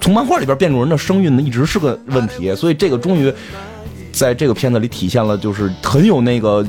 [0.00, 3.32] 从漫画里边变种人的生育呢一直是个问题，所以这个终于
[4.12, 6.64] 在这个片子里体现了，就是很有那个。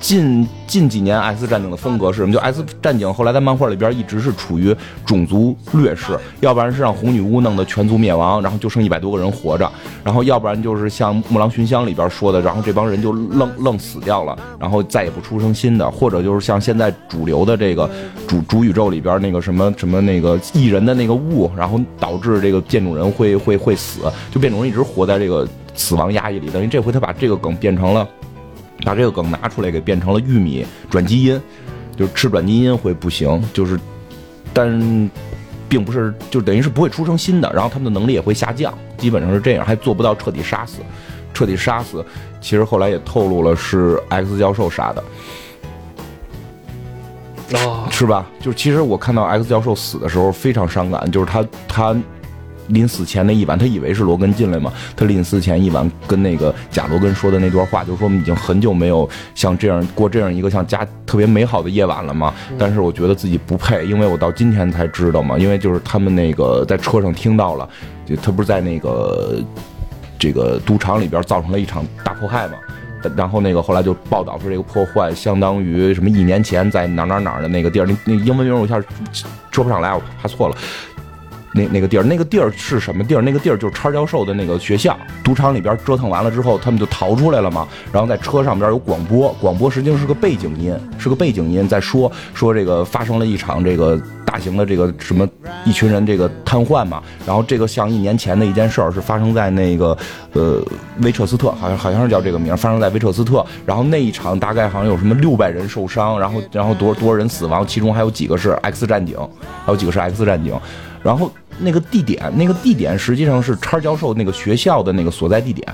[0.00, 2.32] 近近几年 X 战警的风格是什么？
[2.32, 9.70] 就 X 战警后来在漫画里边一直是处于种族劣势，要不然是让红女巫弄得全族灭亡，然后就剩一百多个人活着，
[10.04, 17.90] 然后要不然就是像《木狼寻香》里边说的，然后这帮人就愣愣死掉了，然后再也不出生新的，或者就是像现在主流的这个
[18.26, 28.06] 主主宇宙里边那个什么什么那个异人的那个物，然后导致这个变种人会会会死，就变种人一直活在这个死亡压抑里，等于这回他把这个梗变成了。
[28.84, 31.40] 把这个梗拿出来，给变成了玉米转基因，
[31.96, 33.78] 就是吃转基因会不行，就是，
[34.52, 35.10] 但
[35.68, 40.78] 并不是，就等于是不会出生新的，然后他们的能力也会下降，基本上是这样，还做不到彻底杀死，
[41.34, 42.04] 彻底杀死，
[42.40, 45.04] 其实后来也透露了是 X 教授杀的，
[47.58, 48.26] 啊，是吧？
[48.40, 51.96] 就是其实我看到 X 教授死的时候非常伤感，就是他他
[52.68, 62.32] 临死前那一晚，他以为是罗根进来嘛，他临死前一晚跟那个假罗根说的那段话，就是说我们已经很久没有像这样过这样一个像家特别美好的夜晚了嘛。
[62.58, 67.68] 但是我觉得自己不配，因为我到今天才知道嘛，因为就是他们那个在车上听到了，
[68.06, 69.42] 就他不是在那个
[70.18, 72.54] 这个赌场里边造成了一场大迫害嘛。
[73.16, 78.82] 然后那个后来就报道说这个破坏相当于什么一年前在哪儿哪儿哪儿的那个地儿，那那英文名我一下
[79.52, 80.56] 说不上来，我怕错了。
[81.58, 83.20] 那那个地儿，那个地儿是什么地儿？
[83.20, 84.96] 那个地儿就是叉教授的那个学校。
[85.24, 87.66] 赌场里边折腾完了之后，他们就逃出来了嘛。
[87.92, 95.28] 然后在车上边有广播，广播实际上是个背景音，是个背景音在说说这个发生了一场这个大型的这个什么
[95.64, 97.02] 一群人这个瘫痪嘛。
[97.26, 99.96] 然后这个像一年前的一件事儿是发生在那个
[100.34, 100.62] 呃
[101.02, 103.44] 威彻斯特，好像好像是叫这个名，发生在威彻斯特。
[103.66, 109.16] 然后那一场大概好像有什么六百人受伤，然后然后多多少人死亡，其中还有几个是 X 战警，
[109.64, 110.54] 还有几个是 X 战警。
[111.00, 115.66] 然后那个地点，那个地点实际上是叉教授那个学校的那个所在地点，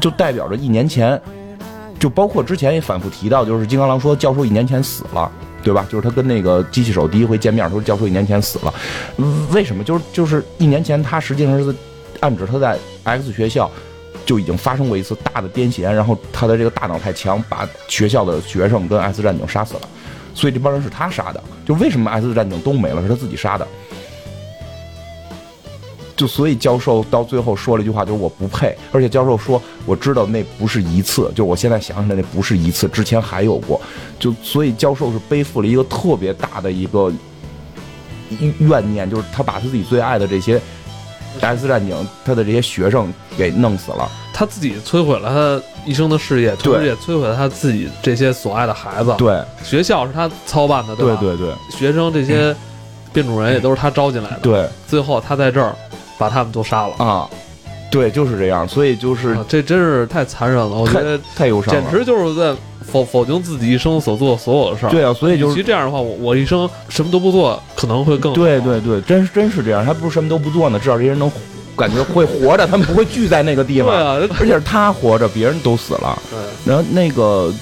[0.00, 1.20] 就代表着一年前，
[1.98, 5.30] 就包括之前也反复提到，就是金刚狼说教授一年前死了，
[5.62, 5.86] 对吧？
[5.90, 8.74] 就是他跟那个机器手第一回见面，他说教授一年前死了，
[9.52, 9.82] 为什么？
[9.84, 11.74] 就是就是一年前他实际上是
[12.20, 13.70] 暗指他在 X 学校。
[14.26, 19.80] 就已经发生过一次大的癫痫，然后他的这个大脑太强，把学校的学生跟 X 战警杀死了。
[20.34, 21.42] 所以这帮人是他杀的。
[21.64, 23.66] 就为什么 X 战警都没了，是他自己杀的。
[26.18, 28.76] 就所以教授到最后说了一句话，就是我不配。
[28.90, 33.80] 而且教授说，我知道那不是一次，就我现在想起来那不是一次，之前还有过。
[34.18, 37.12] 就所以教授是背负了一个特别大的一个
[38.58, 40.60] 怨念，就是他把他自己最爱的这些
[41.40, 44.10] X 战警，他的这些学生给弄死了。
[44.34, 49.14] 他自己摧毁了他一生的事业，同时也摧毁了他自己这些所爱的孩子。
[49.18, 51.02] 对，学校是他操办的，吧？
[51.02, 52.54] 对对对，学生这些
[53.12, 54.38] 变种人也都是他招进来的。
[54.42, 55.74] 对，最后他在这儿
[56.18, 56.94] 把他们都杀了。
[56.98, 57.28] 啊，
[57.90, 58.66] 对，就是这样。
[58.68, 61.80] 所以就是啊这真是太残忍了，我觉得太忧伤了。
[61.80, 64.90] 简直就是在否否定自己一生所做所有的事儿。
[64.90, 69.84] 对啊，所以就是其实这样的话，我我一生什么都不做，可能会更对对对，真是真是这样。
[69.84, 71.30] 他不是什么都不做呢，至少这些人能
[71.76, 73.90] 感觉会活着，他们不会聚在那个地方。
[73.90, 76.18] 对啊，而且是他活着，别人都死了。
[76.30, 77.52] 对，然后那个，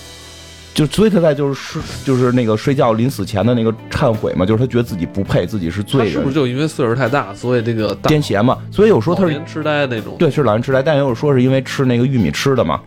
[0.77, 8.59] 就所以他在就是睡就是那个睡觉临死前的那个忏悔嘛，就是他觉得自己不配，自己是罪人，是不是就因为岁数太大，所以这个癫痫嘛。
[8.71, 10.15] 所以有说他是痴呆那种？
[10.19, 12.79] 对是老年痴呆，但也有说是因为吃那个玉米吃的嘛。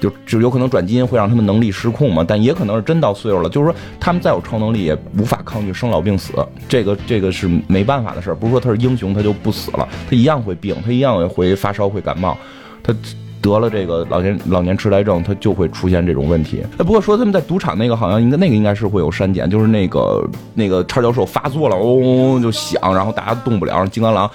[0.00, 6.32] 就就有可能转基因会让他们能力失控嘛，但也可能是真到岁数了，就是说他们再有超能力也无法抗拒生老病死，
[6.66, 12.34] 这个这个是没办法的事儿，不是说他是英雄他就不死了，他一样会病，他一样会发烧会感冒，
[12.82, 12.94] 他
[13.42, 16.64] 得了这个老年老年痴呆症，他就会出现这种问题。
[16.78, 20.22] 哎，不过说他们在赌场那个好像应该那个应该是会有删减，就是那个
[20.54, 24.30] 那个叉教授发作了，嗡嗡嗡就响，然后大家动不了，金刚狼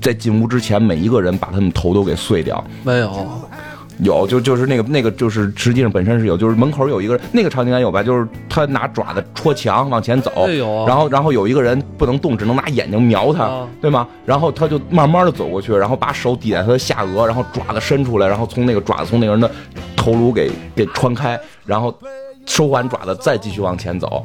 [0.00, 2.62] 在进屋之前每一个人把他们头都给碎掉。
[2.84, 3.26] 没有，
[4.00, 8.02] 有，就就是那个那个，就是实际上本身是有，就是门口有一个人，那个场景应该有吧？
[8.02, 10.30] 就是他拿爪子戳墙往前走，
[10.86, 14.06] 然后然后有一个人不能动，只能拿眼睛瞄他，啊对吗？
[14.24, 19.50] 然后他就慢慢的走过去，然后把手抵在他的下颚，然后爪子伸出来，然后从那个爪子从那个人的
[19.96, 21.92] 头颅给给穿开，然后
[22.46, 24.24] 收完爪子再继续往前走。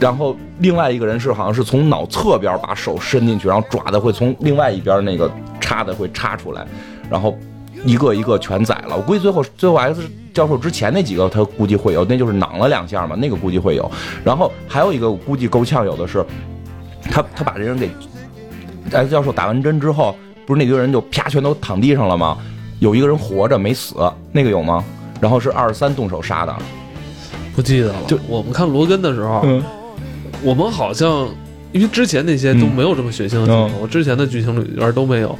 [0.00, 5.30] 然后另外一个人是好像是从脑侧边把手伸进去，然后爪子会从另外一边那个
[5.60, 6.64] 插的会插出来，
[7.10, 7.36] 然后
[7.84, 8.96] 一个一个全宰了。
[8.96, 10.02] 我估计最后最后 X
[10.34, 13.90] 教授之前那几个他估计会有，那就是攮了两下嘛，那个估计会有。
[14.24, 16.24] 然后还有一个我估计够呛有的是，
[17.02, 17.90] 他他把这人给
[18.90, 20.14] X 教授打完针之后，
[20.46, 22.38] 不是那堆人就啪全都躺地上了吗？
[22.78, 23.94] 有一个人活着没死，
[24.30, 24.84] 那个有吗？
[25.20, 26.54] 然后是二十三动手杀的，
[27.56, 27.94] 不记得了。
[28.06, 29.62] 就我们看罗根的时候，嗯
[30.44, 31.28] 我们好像
[31.72, 35.38] 因为之前那些都没有这么血腥的镜头，之前的剧情里边都没有，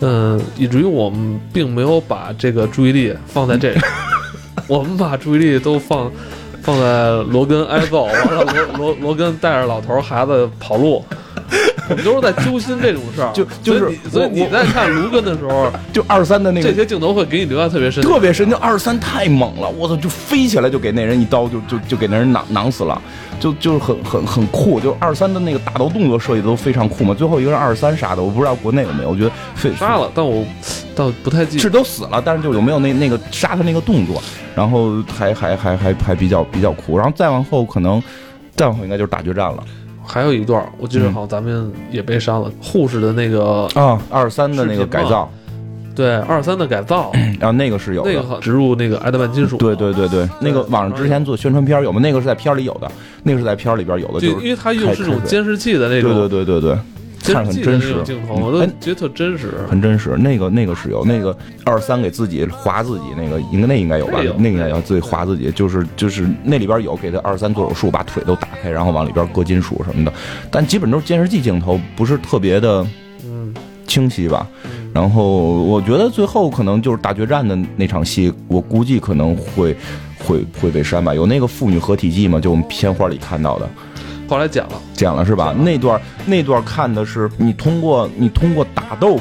[0.00, 3.82] 嗯，以至于我们并没有把这个注意力放在这上，
[4.66, 6.10] 我们把注意力都放
[6.62, 11.04] 放在罗根挨揍，完了罗罗罗根带着老头孩子跑路。
[11.88, 23.00] 我们都是在揪心这种事儿，就就是所以你在看卢根的时候， 就二三的那个这些镜头会给你留下特别深特别深，就二三太猛了，我操，就飞起来就给那人一刀，就就就给那人囊囊死了，
[23.40, 27.14] 就就是很很很酷，就二三的那个打斗动作设计的都非常酷嘛。
[27.14, 30.44] 最后一个人二三杀的，我不知道国内有没有，我觉得非杀了，但我
[30.94, 34.22] 倒不太记是都死了，但是就有没有那那个杀他那个动作，
[34.54, 38.02] 然后还还还还还比较比较酷，然后再往后可能
[38.54, 39.64] 再往后应该就是大决战了
[40.08, 45.30] 还有一段，我记得好像咱们也被删了，护士的那个啊，二十三的那个改造，
[45.94, 48.10] 对二三的改造，然 后那个是有的。
[48.10, 50.08] 那个植入那个艾德曼金属，对对对。
[50.08, 52.00] 对，那个网上之前做宣传片有吗？
[52.00, 52.90] 那个是在片里有的，
[53.22, 56.82] 那个是在片里边有的，就就是因为它用是那种监视器的那种对对对对对，监
[57.32, 59.54] 看很真实种镜头，嗯我都哎觉得特真实。
[59.68, 60.16] 很真实。
[60.18, 70.12] 那个那个是有，那个二三给自己划自己那个，应该那应该有吧那个应该要自己划自己，就是就是那里边有给他二三做手术，把腿都打开，然后往里边搁金属什么的，
[70.50, 72.86] 但基本都是监视器镜头，不是特别的
[73.24, 73.54] 嗯，
[73.86, 74.46] 清晰吧。
[74.64, 79.76] 嗯然后我觉得最后可能就是大决战的那场戏，我估计可能会
[80.18, 81.14] 会会被删吧。
[81.14, 83.68] 有那个父女合体记嘛，就我们片花里看到的。
[84.28, 85.52] 后来剪了，剪了是吧？
[85.52, 89.18] 那段那段看的是你通过你通过打斗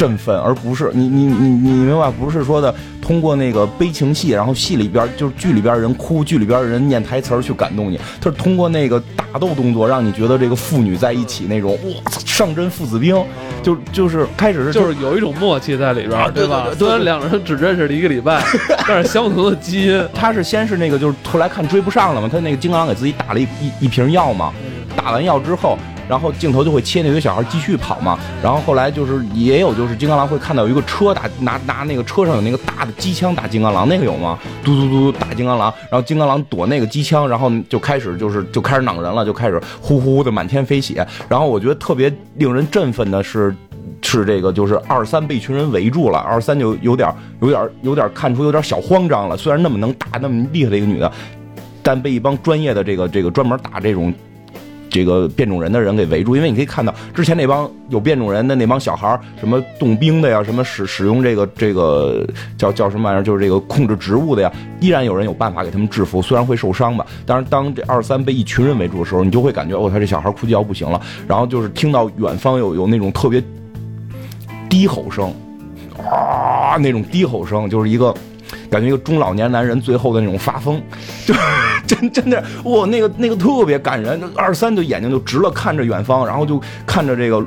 [0.00, 2.10] 振奋，而不是你你你你明白？
[2.10, 8.00] 不是说的通过那个悲情戏，然后戏里边就是剧里边人哭，剧里边人念台词儿去感动你。
[8.18, 13.14] 他是通过那个打斗动作，让你觉得这个父女在一起那种哇上阵父子兵，
[13.62, 18.42] 就就是开始是就是有一种默契在里边对吧虽然两人只认识了一个礼拜，
[18.88, 20.02] 但是相同的基因。
[20.14, 24.50] 他是先是那个，就是后来看追不上了嘛，他那个金刚狼给自己打了一一一瓶药嘛，
[24.96, 25.76] 打完药之后，
[26.10, 34.36] 然后镜头就会切那堆小孩继续跑嘛，然后后来就是也有就是金刚狼会看到有一个车打拿拿那个车上有那个大的机枪打金刚狼，那个有吗？
[34.64, 43.54] 嘟嘟嘟打金刚狼，然后金刚狼躲那个机枪，然后就开始就是就开始攮人了，就开始呼呼的满天飞血，然后我觉得特别令人振奋的是。
[44.02, 49.36] 是这个，就是二三被一群人围住了，二三就有点、有点、有点看出有点小慌张了。
[49.36, 51.12] 虽然那么能打、那么厉害的一个女的，
[51.80, 54.12] 但被一帮专业的这个这个专门打这种。
[54.90, 62.26] 这个变种人的人给围住，因为你可以看到之前那帮有变种人的那帮小孩，什么冻冰的呀，什么使使用这个这个
[62.58, 67.06] 叫叫什么玩意儿，就是这个控制植物的呀，依然有人有办法给他们制服，虽然会受伤吧。
[67.24, 71.00] 但是当这二三被一群人围住的时候，你就会感觉哦，他这小孩估计要不行了。
[71.28, 73.42] 然后就是听到远方有有那种特别
[74.68, 75.32] 低吼声，
[75.98, 78.14] 啊，那种低吼声，就是一个
[78.70, 80.80] 感觉一个中老年男人最后的那种发疯，
[81.26, 81.34] 就。
[81.90, 87.44] 真真的，哇，那个那个特别感人，二三就眼睛就直了，看着远方，然后就看着这个，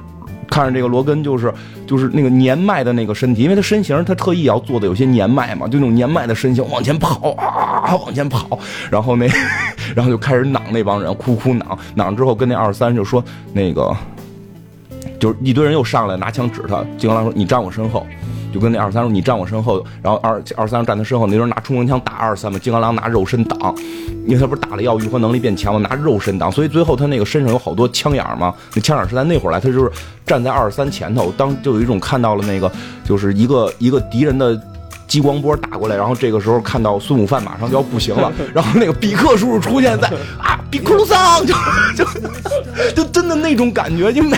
[0.49, 1.53] 看着这个罗根，就是
[1.87, 8.59] 就是那个年迈的那个身体，因为他身形他特意要做的有些年迈嘛，就那种年迈的身形往前跑啊，往前跑，
[8.91, 9.29] 然后那
[9.95, 11.63] 然后就开始攮那帮人，哭哭攮，
[11.95, 13.95] 攮之后跟那二三就说那个，
[15.19, 18.05] 就是一堆人又上来拿枪指他，金刚狼说你站我身后。
[18.53, 23.73] 就跟那二三说，你站我身后，然后二二三站他身后，那时候拿冲锋枪打二三嘛，金刚狼拿肉身挡，
[24.27, 29.91] 因为他不是打了药愈合能力变强了，拿肉身挡，所以最后他那个身上有好多枪眼嘛，那枪眼是在那会儿来，他就是
[30.25, 32.71] 站在二三前头，当就有一种看到了那个
[33.03, 34.61] 就是一个一个敌人的。
[35.13, 40.07] 激光波打过来，然后这个时候看到孙悟饭马上就要不行了， 然后那个比克叔叔出现在
[40.41, 41.53] 啊，比克鲁桑就
[41.95, 42.03] 就
[42.95, 44.35] 就真的那种感觉，就每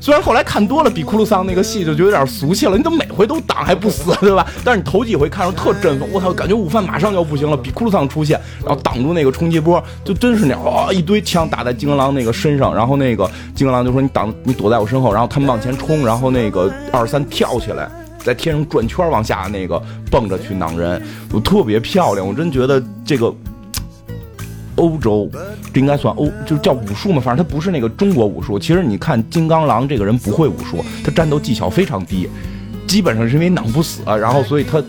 [0.00, 2.76] 虽然后来看多了比库鲁桑那个戏，就觉得有点俗气了。
[2.76, 4.44] 你怎么每回都挡还不死，对吧？
[4.64, 8.36] 但是你头几回看着特振奋，我操，感觉悟饭马上就要不行了，比库鲁桑出现，
[8.66, 17.88] 然后挡住那个冲击波，就真是那样，哇，一堆枪打在金刚狼那个身上，然后那个金刚狼就说你挡，你躲在我身后，然后他们往前冲，然后那个二三跳起来。
[18.24, 21.00] 在天上转圈往下那个蹦着去囊人，
[21.30, 22.26] 我特别漂亮。
[22.26, 23.32] 我真觉得这个
[24.76, 25.30] 欧洲
[25.72, 27.20] 这应该算欧，就叫武术嘛。
[27.20, 28.58] 反正他不是那个中国武术。
[28.58, 32.26] 其实你看金刚狼这个人不会武术，他战斗技巧非常低，
[32.86, 34.82] 基本上是因为囊不死，然后所以他，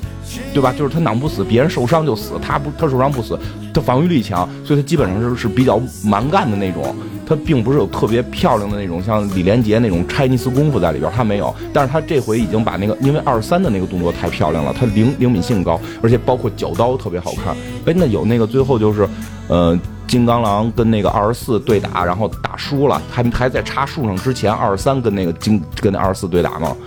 [0.53, 0.73] 对吧？
[0.77, 3.37] 就是他攮不死，别人受伤就死，他不他受伤不死，
[3.73, 6.95] 他防御力强，所以他基本上是是比较蛮干的那种。
[7.27, 11.51] 他并不是有特别漂亮的那种，像李连杰那种拆尼斯功夫在里边，他没有。
[11.73, 17.57] 但是他这回已经把那个，因为二三的那个动作太漂亮了，他灵灵敏性高，而且包括脚刀特别好看。
[17.87, 19.09] 哎，那有那个最后就是，
[19.47, 19.75] 呃，
[20.05, 26.77] 金刚狼跟那个二十四对打，然后打输了，还还在插树上之前，二十三跟那个金跟那二十四对打吗？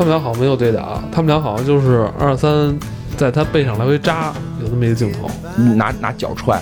[0.00, 2.74] 他们俩好像没有对打，他们俩好像就是二三
[3.18, 4.32] 在他背上来回扎，
[4.62, 5.30] 有那么一个镜头，
[5.74, 6.58] 拿拿脚踹。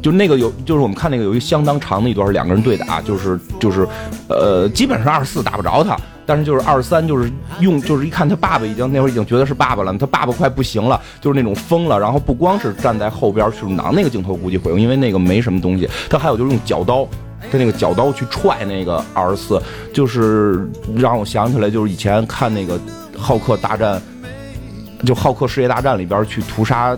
[0.00, 3.86] 就那个有，就是我们看那个有一相当长的一段，两个人对打，就是就是，
[4.30, 5.94] 呃，基本上二十四打不着他，
[6.24, 17.06] 但是就是二十三就是用，就是一看他爸爸已经那会儿已经觉得是爸爸了，他爸爸快不行了，就是那种疯了，然后不光是站在后边去拿那个镜头，估计会用，因为那个没什么东西，他还有就是用脚刀，
[17.50, 22.78] 他那个脚刀去踹那个二十四，就是让我想起来就是以前看那个
[23.16, 24.00] 浩克大战，
[25.04, 26.96] 就浩克世界大战里边去屠杀。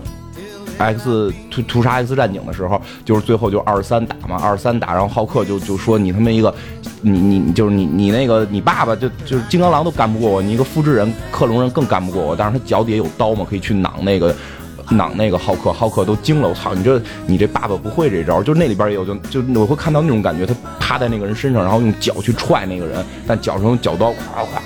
[0.78, 6.54] X 屠屠杀 X 战警的时候，就是最后就二十三打嘛，二十三打，然后浩克就就说你他妈一个，
[7.00, 14.36] 你你就是你你那个你爸爸就就是金刚狼都干不过我，你一个复制人克隆人更干不过我，但是他脚底下有刀嘛，可以去攮那个
[14.90, 24.14] 攮那个浩克，浩克都惊了，我操，你这你这爸爸不会这招，就那里边也有，就就我会看到那种感觉，他趴在那个人身上，然后用脚去踹那个人，但脚上用脚刀咵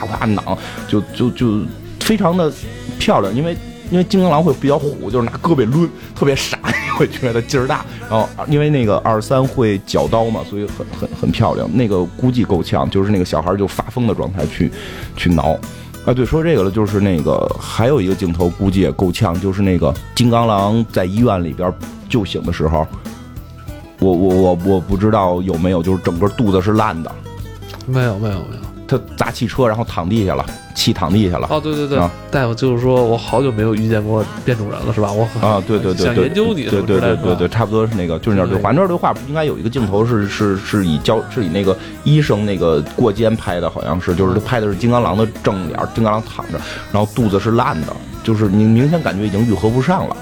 [0.09, 0.59] 咵咵攮，
[0.89, 1.61] 就就就
[2.01, 2.53] 非常的
[2.99, 3.57] 漂亮，因为。
[3.91, 7.85] 因为金刚狼会比较虎，就是拿胳膊抡，特别傻， 你会觉得劲儿大。
[8.09, 11.69] 然后因为那个二三会脚刀嘛，所以很很很漂亮。
[11.75, 14.71] 那个估计够呛，就是那个小孩就发疯的状态去
[15.17, 15.59] 去挠。
[16.07, 21.73] 啊，对，说这个了，就是那个还有一个镜头估计也够呛，就是那个金刚狼在医院里边
[22.09, 22.87] 救醒的时候，
[23.99, 27.13] 我我我我不知道有没有，就是整个肚子是烂的。
[27.87, 28.70] 没有没有没有。
[28.91, 31.47] 他砸汽车，然后躺地下了，气躺地下了。
[31.49, 31.97] 哦，对对对，
[32.29, 35.13] 大夫就是说我好久没有遇见过变种人了，是吧？
[35.13, 38.59] 我啊，对对对，想研究你，对对对对对，差不多是那个，就是那对。
[38.59, 46.61] 反正这对话应该有一个镜头是是是以教是以那个医生那个过肩拍的，好像是，就是拍的是金刚狼的正脸，金刚狼躺着，
[46.91, 50.17] 然后肚子是烂的，就是你明显感觉已经愈合不上了，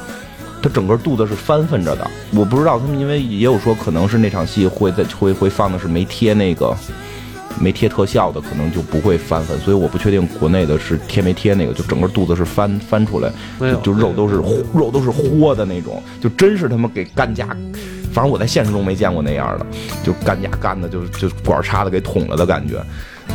[0.63, 2.07] 他整个肚子是翻翻着的。
[2.35, 6.77] 我不知道他们，因为也有说可能是那场戏会在会会放的是没贴那个。
[7.61, 13.31] 没贴特效的可能就不会翻翻，所以我不确定国内的是贴没贴那个，就整个肚子是翻翻出来，
[13.83, 14.37] 就肉都是
[14.73, 17.47] 肉都是豁的那种，就真是他妈给干架，
[18.13, 19.67] 反正我在现实中没见过那样的，
[20.05, 22.83] 就干架干的就就管插的给捅了的感觉，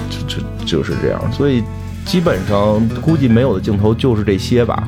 [0.10, 1.64] 就就就是这样，所以
[2.06, 4.88] 基本上估计没有的镜头就是这些吧。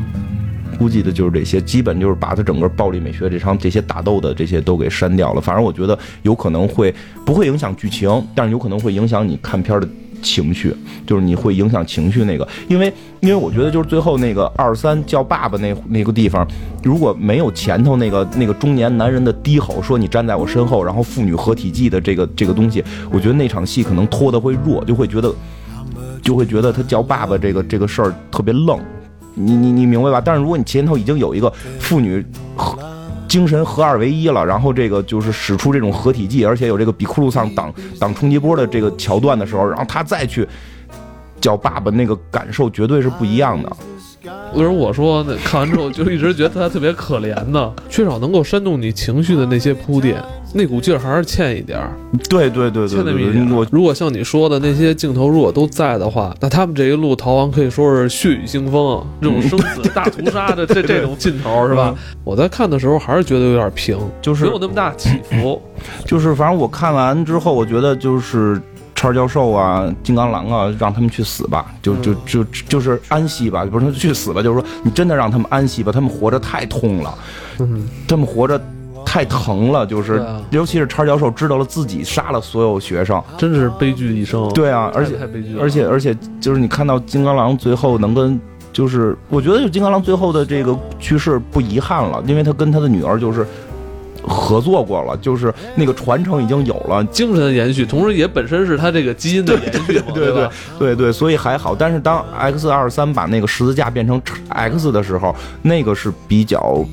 [0.77, 5.41] 估计的就是这些，基本就是把他整个暴力美学这场这些打斗的这些都给删掉了。
[5.41, 6.93] 反正我觉得有可能会
[7.25, 9.87] 不会影响剧情，但是有可能会影响你看片的
[10.21, 16.47] 情绪，就是你会影响情绪那个，因为因为我觉得就是最后那个二三叫爸爸那那个地方，
[16.83, 25.31] 如果没有前头那个那个中年男人的低吼说你站在我身后，然后父女合体技的这个这个东西，我觉得那场戏可能拖的会弱，就会觉得
[26.23, 28.79] 就会觉得他叫爸爸这个这个事儿特别愣，
[29.35, 30.19] 你你你明白吧？
[30.19, 32.25] 但是如果你前头已经有一个父女
[32.55, 32.77] 合
[33.27, 40.47] 精神合二为一了，然后这个就是使出这种合体技，而且有这个比库鲁桑挡挡冲击波的这个桥段的时候，然后他再去
[41.41, 43.71] 叫爸爸，那个感受绝对是不一样的。
[44.53, 45.23] 为什么我说？
[45.43, 47.71] 看完之后就一直觉得他特别可怜呢？
[47.89, 50.23] 缺少能够煽动你情绪的那些铺垫，
[50.57, 51.91] 那股劲儿还是欠一点儿，
[52.29, 61.93] 对对对对欠那对么一点我如果像你说的那些镜头如果都在的话，那他们这一路逃亡可以说是血雨腥风，这种生死大屠杀的 这这种劲头是吧？
[62.23, 65.61] 我在看的时候还是觉得有点平，就是没有那么大起伏。
[66.05, 68.59] 就是，反正我看完之后，我觉得就是
[68.95, 77.13] 叉教授啊、金刚狼啊，让他们去死吧，就就就就是安息吧，不是说去死吧，就是说你真的让他们安息吧，他们活着太痛了，
[77.59, 78.59] 嗯，他们活着
[79.15, 84.51] 太疼了，就是啊尤其是叉教授知道了自己杀了所有学生，真是悲剧一生。
[84.51, 88.37] 对啊，而且悲剧了，而且而且就是你看到金刚狼最后能跟。
[88.73, 93.47] 就是我觉得，就金刚狼最后的这个去世不遗憾了，因为他跟他的女儿就是
[94.21, 100.49] 合作过了，就是那个传承已经有了，精神的延续，同时也本身是他这个基因的延续嘛，对对？
[100.77, 101.73] 对对，所以还好。
[101.73, 106.85] 但是当 X 二三把那个十字架变成 X 的时候，那个是比较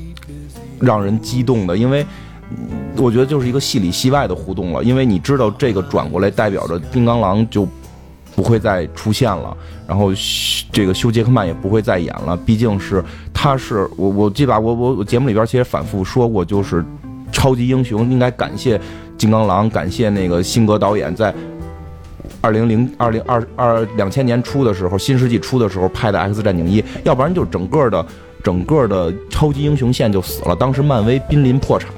[0.83, 2.05] 让人激动的，因为
[2.97, 4.83] 我觉得就是一个戏里戏外的互动了。
[4.83, 7.67] 因为你知道这个转过来代表着金刚狼就
[8.35, 9.55] 不会再出现了，
[9.87, 10.11] 然后
[10.71, 13.03] 这个休杰克曼也不会再演了，毕竟是
[13.33, 16.83] 他是我我记吧，我我我节目里边其实反复说过，就是
[17.31, 18.79] 超级英雄应该感谢
[19.17, 21.33] 金刚狼，感谢那个辛格导演在
[22.41, 28.05] 二零零二零二二两千年初的时候，新世纪初的时候拍的《X 战警一》，要不然就整个的
[28.43, 30.55] 整个的超级英雄线就死了。
[30.55, 31.89] 当时漫威濒临破产，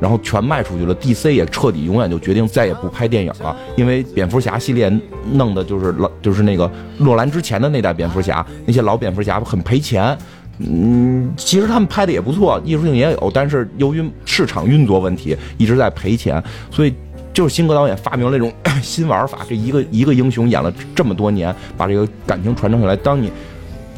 [0.00, 4.92] 然后全卖出去了，DC 也彻底永远就决定再也不拍电影了，因为蝙蝠侠系列
[5.32, 10.16] 弄的就是老就是那个诺兰之前的那代蝙蝠侠，那些老蝙蝠侠很赔钱。
[10.58, 16.40] 嗯，其实他们拍的也不错，艺术性也有，但是由于市场运作问题，一直在赔钱，
[16.70, 16.94] 所以
[17.32, 22.94] 就是新格导演发明了那种新玩法，这一个一个英雄演了这么多年，把这个感情传承下来。
[22.94, 23.32] 当你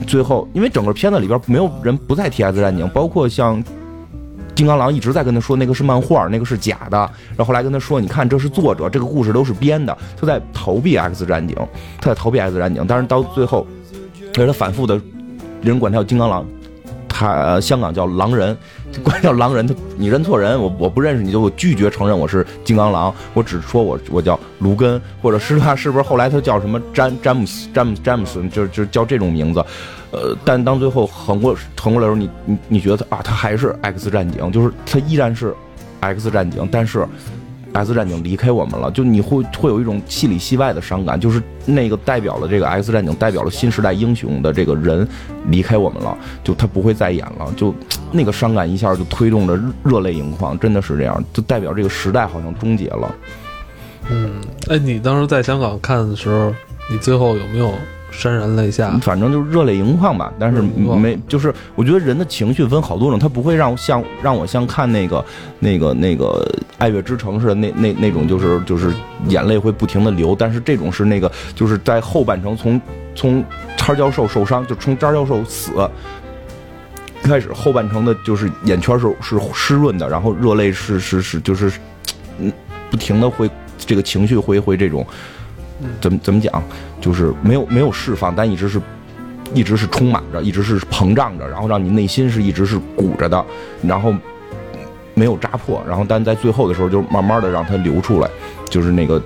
[0.07, 3.63] 最后，因为整个片子里边没有人不再提 X 战警，包括像
[4.55, 11.57] 金刚狼一直在跟他说那个是漫画，那个是假的，然后后来跟他说，你看这是作者，这个故事都是编的，他在逃避 X 战警，
[12.01, 13.67] 他在逃避 X 战警，但是到最后，
[14.35, 15.01] 可是他反复的，
[15.63, 16.45] 人管他叫金刚狼。
[17.09, 18.55] 他、呃香港叫狼人，
[19.05, 29.61] 管叫狼人，他你认错人，我我不认识你就我拒绝承认我是金刚狼，我只说我我叫卢根，或者是他是不是后来他叫什么詹詹姆斯詹姆斯詹姆斯，就就叫这种名字，
[30.13, 35.55] 呃，但当最后横过横过来的时候，你你你觉得啊，他还是 X 战警，就是他依然是
[36.01, 37.07] X 战警，但是
[37.77, 45.07] X 战警离开我们了，就你会会有一种戏里戏外的伤感，就是那个代表了这个 X 战警，代表了新时代英雄的这个人
[45.49, 47.75] 离开我们了，就他不会再演了，就
[48.11, 53.15] 那个伤感一下就推动着热泪盈眶，真的是这样，就代表这个时代好像终结了。
[54.09, 56.55] 嗯，哎，你当时在香港看的时候，
[56.91, 57.73] 你最后有没有
[58.13, 58.99] 潸然泪下？
[59.03, 65.25] 反正就是热泪盈眶吧，但是没，就是我觉得人的情绪分好多种，他不会让像让我像看那个
[65.59, 66.25] 那个那个
[66.79, 68.93] 《爱乐之城》似的那那那种，就是就是
[69.29, 72.81] 眼泪会不停的流，但是这种是那个就是在后半程从
[73.15, 73.45] 从
[73.77, 75.73] 叉教授受伤，就从叉教授死。
[77.23, 81.73] 开始后半程的，就是眼圈是是湿润的，然后热泪是是是就是，
[82.39, 82.53] 嗯，
[82.89, 85.05] 不停的会这个情绪会会这种，
[86.01, 86.63] 怎么怎么讲，
[87.01, 88.81] 就是没有没有释放，但一直是
[89.55, 93.45] 一直是充满着，一直是膨胀着，然后让你内心是一直是鼓着的，
[93.83, 94.15] 然后
[95.15, 98.29] 没有扎破，然后但在最后的时候就慢慢的让它流出来，
[98.71, 99.23] 就是那个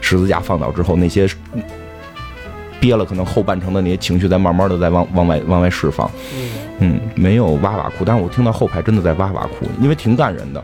[0.00, 1.28] 十字架放倒之后那些。
[2.80, 6.10] 憋了，可能后半程的那些情绪在慢慢的在往往外往外释放，
[6.80, 10.62] 嗯，没有哇哇哭，但是我听到后排真的在哇哇哭，因为挺感人的，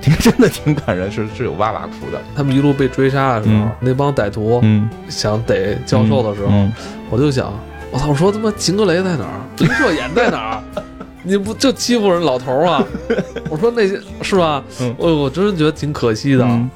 [0.00, 6.72] 挺真的挺感人，是是有哇哇哭的，他们一路被追杀的时候，嗯那帮歹徒嗯，想逮教授的时候，嗯
[7.10, 7.52] 我就想，
[7.90, 8.08] 我操！
[8.08, 9.40] 我说他妈秦格雷在哪儿？
[9.58, 10.62] 林射眼在哪儿？
[11.24, 12.84] 你不就欺负人老头儿啊？
[13.50, 14.62] 我说那些是吧？
[14.80, 16.44] 嗯我我真是觉得挺可惜的。
[16.44, 16.68] 嗯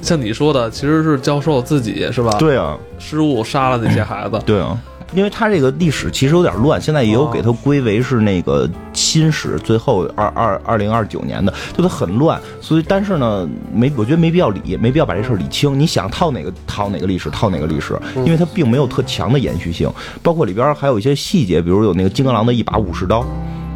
[0.00, 4.40] 像你说的，其实是教授自己是吧？，对啊，失误杀了那些孩子。
[4.46, 4.78] 对啊，
[5.14, 12.40] 因为它这个历史其实有点乱，现在也有给它归为是那个新史，最后二二二零二九年的，就它很乱。
[12.60, 15.78] 所以，但是呢，没我觉得没必要理，没必要把这事儿理清。
[15.78, 19.90] 你想套哪个套哪个历史，套哪个历史，因为它并没有特强的延续性。
[20.22, 23.24] 包括里边还有一些细节，比如有那个金刚狼的一把武士刀，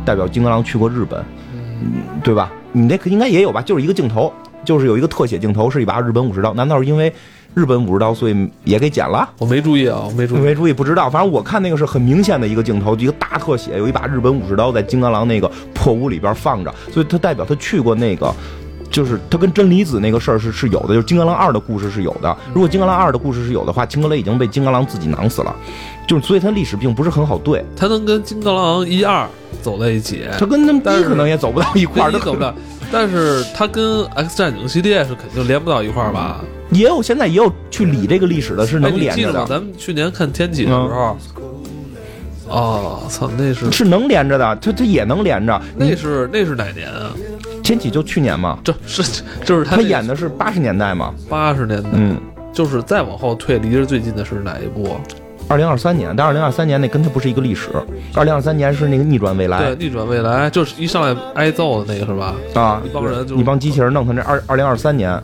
[0.04, 1.24] 代表金刚狼去过日本，
[1.54, 2.52] 嗯，对吧？
[2.72, 3.60] 你那个应该也有吧？
[3.62, 4.32] 就是一个镜头，
[4.64, 6.54] 就是有一个特写镜头，是一把日本武士刀。
[6.54, 7.12] 难道是因为
[7.54, 9.28] 日本武士刀，所以也给剪了？
[9.38, 10.38] 我没注意啊，我没注意。
[10.40, 11.10] 没注意，不知道。
[11.10, 18.34] 反正我看那个是很明显的一个镜头，一个大特写，有一把日本武士刀在金刚狼那个破屋里边放着，所以它代表他去过那个。
[18.92, 22.36] 就是他跟真离子那个事儿是是有的，就是金刚狼二的故事是有的。
[22.54, 25.56] 如果金刚狼二的故事是有的话，金刚雷已经被金刚狼自己囊死了，
[26.06, 27.64] 就是所以他历史并不是很好对。
[27.74, 29.26] 他能跟金刚狼一二
[29.62, 32.54] 走在一起，他跟他们一可能也走不到一块儿，走不了。
[32.92, 36.40] 但是他跟 X 战警系列是肯定连不到一块儿吧？
[36.70, 38.98] 也有现在也有去理这个历史的，是哎，能？
[38.98, 41.16] 连着的，咱们去年看天启的时候，
[42.52, 45.60] 哦，操，那是是能连着的，他他也能连着。
[45.76, 47.10] 那是那是哪年啊？
[47.62, 52.16] 天启就去年嘛，这是就是他他演的是八十年代嘛，八十年代，嗯，
[52.52, 54.96] 就是再往后退，离着最近的是哪一部？
[55.48, 57.68] 二零二三年，但二零二三年那跟他不是一个历史，
[58.14, 62.34] 二零二三年是那个逆转未来对，逆转未来就是一上来挨揍的那个是吧？
[62.54, 65.20] 啊一，帮人就一帮机器人弄他那二二零二三年，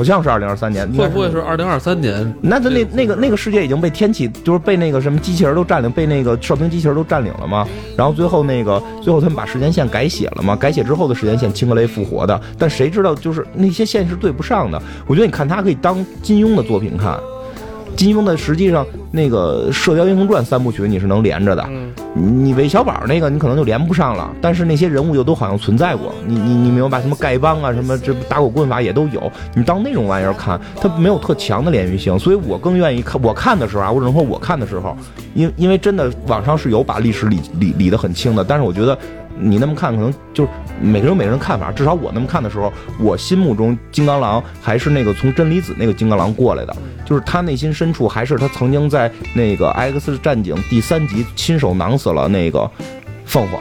[0.00, 2.34] 好像是二零二三年，会不会是二零二三年？
[2.40, 7.68] 那他那那个那个世界已经被天启，就是被那个什么机器人都占领，被那个哨兵机器人都占领了嘛。
[7.98, 14.82] 然后最后那个最后他们把时间线改写了嘛，改写之后的时间线，青格雷复活的，但谁知道就是那些线是对不上的。
[15.06, 17.20] 我觉得你看他可以当金庸的作品看，
[18.00, 27.02] 金庸的实际上那个《射雕英雄传》三部曲你是能连着的，嗯，你你韦小宝那个你可能就连不上了，但是那些人物又都好像存在过，你你你明白吧？
[27.02, 33.20] 什么丐帮啊，什么这打狗棍法也都有，你当那种玩意儿看，它没有特强的连续性，所以我更愿意看。
[33.22, 34.96] 我看的时候啊，我只能说我看的时候，
[35.34, 38.96] 因因为真的网上是有把历史理理理得很清的，但是我觉得
[39.40, 52.70] 你那么看可能就是每个人有每个人看法，至少我那么看的时候，我心目中金刚狼还是那个从真理子那个金刚狼过来的，就是他内心深处还是他曾经在那个 X 战警第三集亲手囊死了那个
[53.24, 53.60] 凤凰。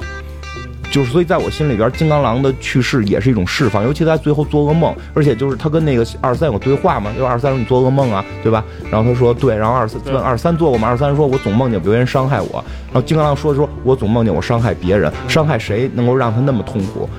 [0.92, 8.64] 就是，所以在我心里边，金刚狼的去世也是一种释放，尤其他最后做噩梦，而且就是他跟那个二三有对话嘛，就二三说你做噩梦啊，对吧？
[8.92, 10.88] 然后他说对，然后二三问二三做过吗？
[10.88, 17.10] 二三说我总梦见别人伤害我，然后金刚狼说说我总梦见我伤害别人，伤害谁能够让他那么痛苦？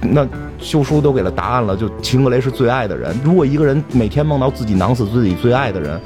[0.00, 0.26] 那
[0.60, 3.12] 修书都给了答案了，就秦格雷是最爱的人。
[3.24, 6.00] 如果一个人每天梦到自己囊死自己最爱的人，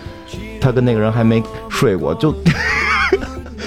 [0.58, 2.34] 他跟那个人还没睡过，就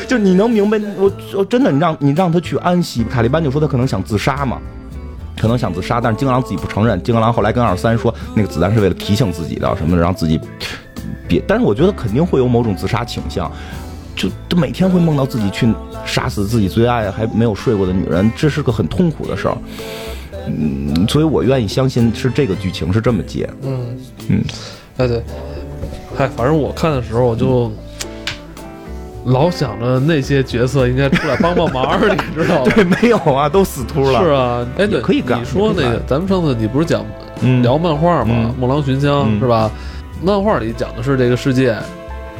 [0.05, 0.79] 就你能明白？
[0.97, 4.59] 我我真的，你让你让他去安息，塔利班就说他可能想自杀嘛，
[5.37, 7.01] 可能想自杀，但是金刚狼自己不承认。
[7.03, 10.39] 金刚狼后来跟二三说，那个子弹是为了提醒自己的，什么的，让自己
[11.27, 11.43] 别。
[11.47, 13.51] 但是我觉得肯定会有某种自杀倾向，
[14.15, 15.67] 就就每天会梦到自己去
[16.05, 19.57] 杀死自己最爱还没有睡过的女人，这是个很痛苦的事儿。
[20.47, 23.49] 嗯，所以我愿意相信是这个剧情是这么接。
[23.63, 23.97] 嗯
[24.27, 24.43] 嗯，
[24.97, 25.23] 哎对，
[26.15, 27.71] 嗨，反正我看的时候我就。
[29.25, 32.71] 老想着那些角色应该出来帮帮忙，你知道吗？
[32.75, 34.21] 对，没有啊，都死秃了。
[34.23, 37.03] 是啊，哎，对，可以干你说那个咱们上次你不是讲
[37.41, 38.35] 嗯聊漫画吗？
[38.37, 39.69] 嗯木狼寻香》嗯是吧？
[40.23, 41.75] 漫画里讲的是这个世界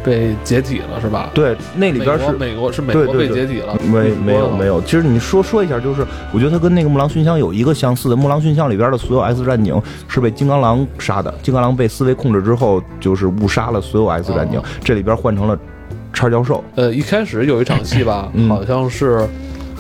[0.04, 1.30] 被解体了，是吧？
[1.34, 15.58] 对，那里边是美国是美国被解体了，没没有没有，其实你说说一下，就是我觉得它跟那个《木狼熏香》有一个相似的，《木狼熏香》里边的所有 X 战警是被金刚狼杀的，金刚狼被思维控制之后，就是误杀了所有 X 战警，哦这里边换成了
[16.16, 18.49] 叉教授，呃，一开始有一场戏吧，嗯。
[18.49, 19.28] 好像是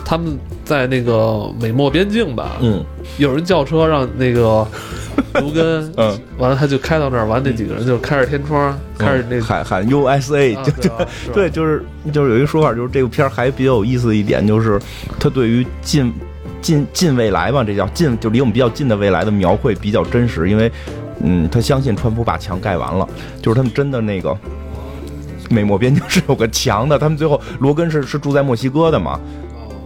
[0.03, 2.83] 他们在那个美墨边境吧，嗯。
[3.17, 4.67] 有人叫车让那个
[5.41, 10.91] 卢根，嗯，完了他就开到那儿，完了那几个人就开着天窗，开着那喊喊 USA，啊就就
[11.33, 14.79] 对，就是就是有一个说法，就是这个片儿还比较有意思的一点，就是
[15.19, 16.13] 他对于近
[16.61, 20.69] 近近未来嘛，这叫近，就离我们比较近的未来的描绘比较真实，因为
[21.21, 23.07] 嗯，他相信川普把墙盖完了，
[23.41, 24.37] 就是他们真的那个。
[25.49, 29.19] 美墨边境是有个墙的，他们最后罗根是是住在墨西哥的嘛，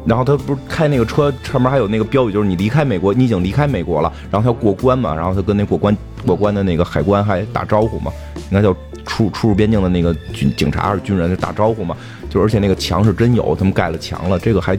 [0.05, 5.95] 然后他不是开那个车上面还有那个标语，就是你离开美国，你已经离开美国了，然后他要过关嘛，然后他跟那过关
[6.25, 8.11] 过关的那个海关还打招呼嘛，
[8.49, 11.95] 应该叫出出入边境的那个军警察还是军人就打招呼嘛，
[12.29, 14.77] 就而且那个墙是真有，他们盖了墙了，这个还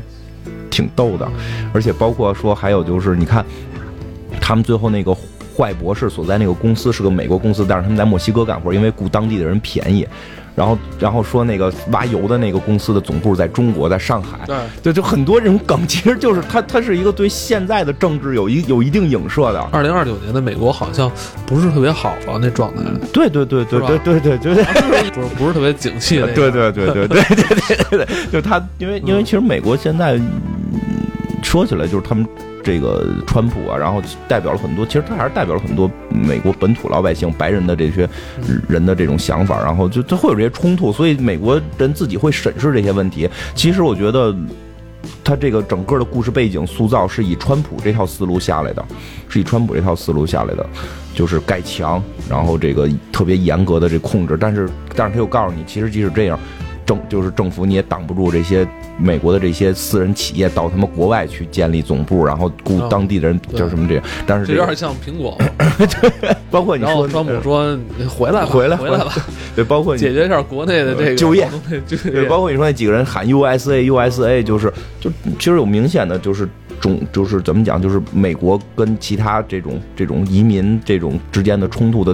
[0.70, 1.28] 挺逗的，
[1.72, 3.44] 而且包括说还有就是你看
[4.40, 5.14] 他们最后那个
[5.56, 10.06] 坏博士所在那个公司是个美国公司，但是他们在墨西哥干活，因为雇当地的人便宜。
[10.56, 14.40] 然后，然后说那个挖油的那个公司的总部在中国，在上海。
[14.46, 19.60] 对，对，就很多这种梗，其实就是它，它是一个对现在的政治有一有一定影射的。
[19.70, 21.10] 二零二九年的美国好像
[21.46, 22.82] 不是特别好了，那状态。
[23.12, 24.64] 对对对对对对对对对。
[25.12, 26.34] 不是不是特别景气那个。
[26.34, 30.30] 对对对对对对对对对，就他，因为因为其实美国现在、嗯
[31.42, 32.24] 说起来就是他们
[32.62, 38.08] 这个川普啊，然后代表了很多，其实他还是代表了很多美国本土老百姓、白人的这些
[38.68, 43.28] 人的这种想法，然后就他会有这些冲突，所以美国人自己会审视这些问题。
[43.54, 44.34] 其实我觉得。
[45.24, 48.84] 他这个整个的故事背景塑造是以川普这套思路下来的，
[49.30, 50.66] 是以川普这套思路下来的，
[51.14, 56.38] 就是盖墙，然后这个特别严格的这控制，但是但是他又告诉你，其实即使这样，
[56.90, 58.66] 政就是政府你也挡不住这些
[58.98, 65.38] 美国的这些私人企业到他们国外去建立总部，然后雇哦当地的人对就是什么这样，但是这有点像苹果，
[65.78, 67.78] 对包括你说川普说
[68.08, 69.12] 回来，回来回来吧，
[69.54, 76.48] 对，包括你解决一下国内的这个就业对，业，包括你说那几个人喊 USA USA，就是就其实有明显的就是
[76.80, 82.12] 种就是怎么讲，就是美国跟其他这种这种移民这种之间的冲突的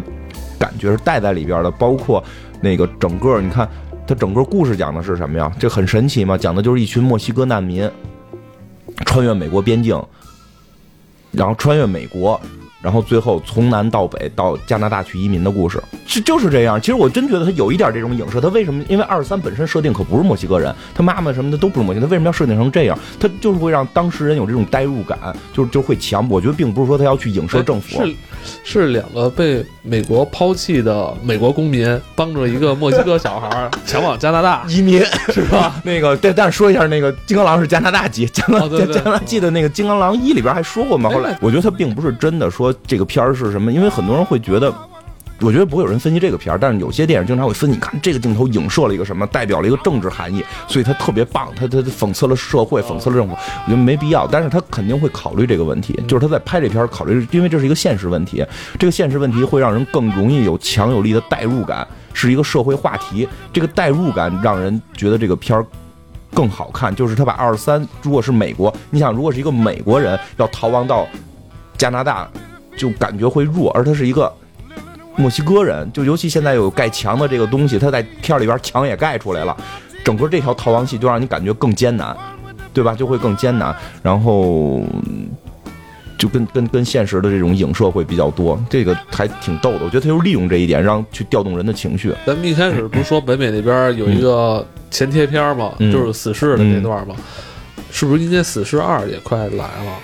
[0.59, 2.23] 感觉是带在里边的，包括
[2.61, 3.69] 那个整个你看
[4.07, 5.53] 它整个故事讲的是什么呀？
[5.59, 7.91] 这很神奇嘛，讲的就是一群墨西哥难民
[9.05, 10.01] 穿越美国边境，
[11.33, 12.41] 然后穿越美国。
[12.83, 16.81] 然后最后从南到北到加拿大去移民的故事，是就是这样。
[16.81, 18.41] 其实我真觉得他有一点这种影射。
[18.41, 18.85] 他为什么？
[18.89, 22.99] 因为二十三本身设定可不是墨西哥人，他妈妈什么的都不是墨西哥，他为什么要设定成这样？
[23.19, 25.19] 他就是会让当事人有这种代入感，
[25.53, 26.27] 就是就会强。
[26.29, 28.15] 我觉得并不是说他要去影射政府，是
[28.65, 35.03] 是两个被美国抛弃的美国公民，帮助一个墨西哥小孩儿 前往加拿大， 移民
[35.33, 35.81] 是吧？
[35.83, 41.11] 那个对，但是说一下，那个金刚狼是加拿大籍，加拿加拿大记得那个金刚狼一里边还说过嘛。
[41.11, 44.75] 哎后来我觉得他并不是真的说这个片儿是什么，因为很多人会觉得。
[45.43, 58.43] 我觉得不会有人分析这个片儿，但是有些电影经常会分析，你看这个镜头影射了一个什么，代表了一个政治含义，所以它特别棒，它它它讽刺了社会，讽刺了政府，我觉得没必要，但是他肯定会考虑这个问题，就是他在拍这片儿考虑，因为这是一个现实问题，
[58.79, 65.67] 这个现实问题会让人更容易有强有力的代入感，是一个社会话题，这个代入感让人觉得这个片儿
[66.33, 71.07] 更好看，就是他把二十三，如果是美国，你想如果是一个美国人要逃亡到
[71.77, 72.27] 加拿大，
[72.77, 74.33] 就感觉会弱，而他是一个
[75.17, 79.57] 墨西哥人，就尤其现在有盖墙的这个东西，他在片儿里边墙也盖出来了，
[80.05, 82.17] 整个这条逃亡戏就让你感觉更艰难，
[82.73, 82.95] 对吧？
[82.95, 84.81] 就会更艰难，然后。
[85.05, 85.29] 嗯
[86.19, 89.81] 就跟跟跟现实的这种影射会比较多，这个还挺逗的。
[89.85, 92.11] 我觉得他就利用这一点，让去调动人的情绪。
[92.25, 95.75] 咱们一开始不是说北美那边有一个前贴片吗？
[95.79, 97.15] 嗯就是死侍的那段吗？
[97.91, 99.99] 是不是应该死侍二也快来了？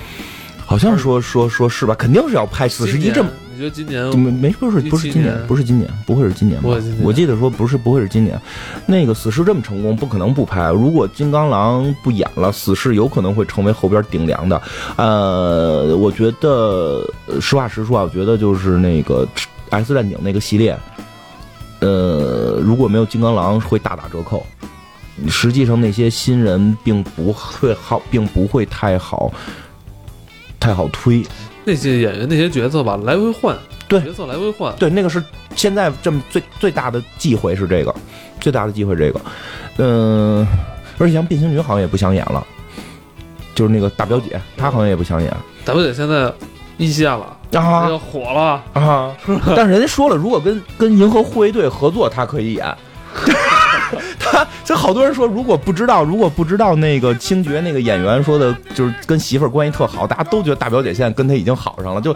[0.72, 1.94] 好像说说说是吧？
[1.94, 6.70] 肯定是要拍四十一这么你觉得今年没没不是不是今年年不是今年不会是今年吧
[7.02, 8.40] 我记得说不是不会是今年，
[8.86, 10.70] 那个死侍这么成功，不可能不拍。
[10.70, 14.62] 如果金刚狼不演了，死侍有可能会成为后边顶梁的。
[14.96, 19.28] 呃，我觉得呃实话实说啊，我觉得就是那个
[19.68, 20.74] X 战警那个系列，
[21.80, 24.46] 呃，如果没有金刚狼会大打折扣。
[25.28, 29.30] 实际上那些新人并不会好，并不会太好，
[30.62, 31.26] 太好推。
[31.64, 33.56] 那些演员那些角色吧，来回换，
[33.86, 35.22] 对角色来回换，对，那个是
[35.54, 37.94] 现在这么最最大的忌讳是这个，
[38.40, 39.20] 最大的忌讳这个，
[39.78, 40.46] 嗯、
[40.98, 42.44] 而且像变形女好像也不想演了，
[43.54, 45.30] 就是那个大表姐，她好像也不想演
[45.64, 46.32] 大表姐现在
[46.78, 49.14] 一线了，啊要火了，啊！
[49.54, 52.76] 但是人家说了，如果跟跟银河护卫队合作，她可以演。
[54.30, 62.00] 他这好多人说，如果不知道，如果不知道那个星爵那个演员说的，就是跟媳妇儿关系特好，大家都觉得大表姐现在跟他已经好上了。
[62.00, 62.14] 就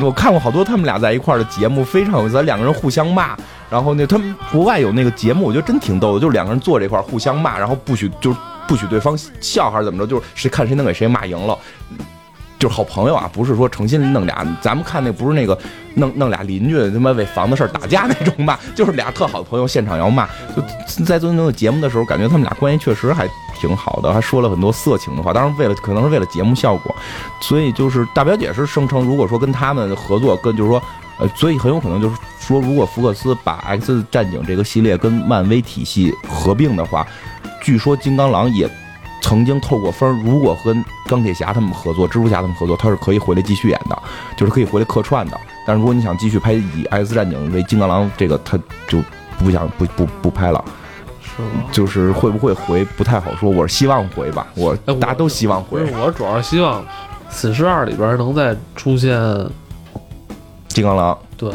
[0.00, 3.36] 我看过好多他们俩在一块儿的节目，非常有意思，两个人互相骂，
[3.68, 11.58] 然后那他们国外有那个节目，我觉得真挺逗的，就是两个人坐这块儿互相骂，然后不许就是不许对方笑还是怎么着，就是谁看谁能给谁骂赢了。
[12.58, 14.46] 就是好朋友啊，不是说诚心弄俩。
[14.60, 15.58] 咱们看那不是那个
[15.94, 20.26] 弄弄俩邻居他妈为房子事儿打架那种骂， 就是俩特好的朋友现场要骂。
[20.86, 23.28] 就在做那个节目的时候，感觉他们俩关系确实还
[23.60, 25.32] 挺好的，还说了很多色情的话。
[25.32, 26.94] 当然为了可能是为了节目效果，
[27.40, 30.82] 所以就是大表姐是声称，如果说跟他们合作，跟就是说。
[31.20, 37.04] 呃，所以很有可能就是说，如果福克斯把 X 战警这个系列跟漫威体系合并的话，
[37.60, 38.70] 据说金刚狼也
[39.20, 40.74] 曾经透过风，如果和
[41.06, 43.98] 钢铁侠他们合作、蜘蛛侠他们合作，他是可以回来继续演的，
[44.36, 45.38] 就是可以回来客串的。
[45.66, 48.58] 但是如果你想继续拍以 X 战警为金刚狼，这个他
[48.88, 49.02] 就
[49.38, 50.64] 不想不不不拍了，
[51.20, 51.64] 是吗？
[51.70, 53.50] 就是会不会回不太好说。
[53.50, 55.94] 我是希望回吧，我大家都希望回不是，。
[55.96, 56.82] 我主要是希望
[57.28, 59.20] 死侍二里边能再出现
[60.68, 61.52] 金刚狼，对，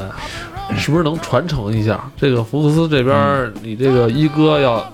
[0.77, 1.99] 是不是能传承一下？
[2.15, 4.85] 这个福克斯这边，你这个一哥要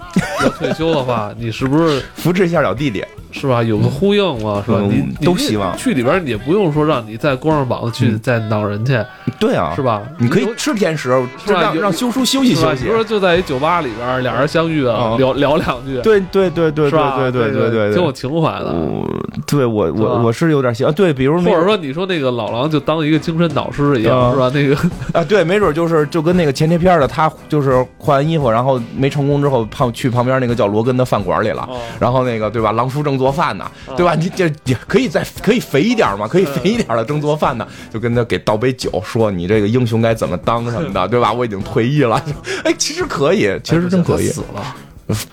[0.43, 3.03] 要退休的话，你是不是扶持一下小弟弟。
[3.31, 3.61] 是吧？
[3.61, 4.79] 有个呼应嘛，是吧？
[4.81, 8.99] 嗯你你都希望去里边儿，也不用说让你再光着膀子去嗯再挠人去，
[9.39, 10.01] 对啊，是吧？
[10.17, 11.09] 你可以吃甜食，
[11.45, 12.95] 是吧有让让修叔休息是吧休息比如。
[12.95, 17.17] 说就在一酒吧里边儿，俩人相遇啊，啊聊聊两句，对对对对是吧？
[17.19, 18.73] 对对对对对，挺有情怀的。
[18.73, 19.07] 我
[19.45, 24.51] 对我我我是有点喜欢，对，比如或那个者说你说那个老狼就当一个精神导师一样，啊是吧？
[24.55, 24.75] 那个
[25.13, 31.63] 啊，对，没准就是就跟那个前贴片的他，就是换完衣服，然后没成功之后，旁去旁边那个叫罗根的饭馆里了。
[31.69, 34.15] 哦然后那个对吧，狼叔正做饭呢，啊对吧？
[34.15, 41.33] 你这也可以再可以肥一点嘛，可以肥一点的正做饭呢，就跟他给倒杯酒，说你这个英雄该怎么当什么的，对吧？
[41.33, 42.23] 我已经退役了，
[42.63, 44.33] 哎，其实可以，其实真可以他。
[44.33, 44.75] 死了。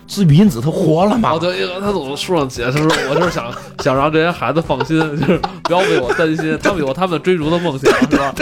[0.07, 1.39] 自愈因子他活了嘛哦，？
[1.39, 8.35] 对，因为他总树上写，他说我就是想想让这些孩子放心，就是不要为我担心，他们有他们追逐的梦想，是吧？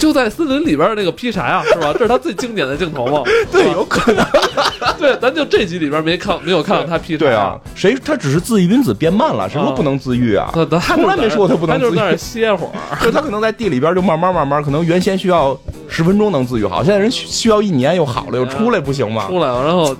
[0.00, 1.92] 就在森林里边那个劈柴啊，是吧？
[1.92, 3.22] 这是他最经典的镜头嘛？
[3.52, 4.24] 对，有可能。
[4.98, 10.50] 对，咱就这集里边没看没有看到他劈柴，对啊，，谁他只是自愈因子变慢了，什么啊不能自愈啊？
[10.52, 12.72] 他他从来没说他不能自愈他就是在那儿歇会儿。
[13.04, 15.56] 就他可能在地里边就慢慢慢慢，可能原先需要
[15.88, 19.26] 十分钟能自愈好，现在人需需要一年又好了，又出来不行吗？
[19.28, 19.94] 出来了，然后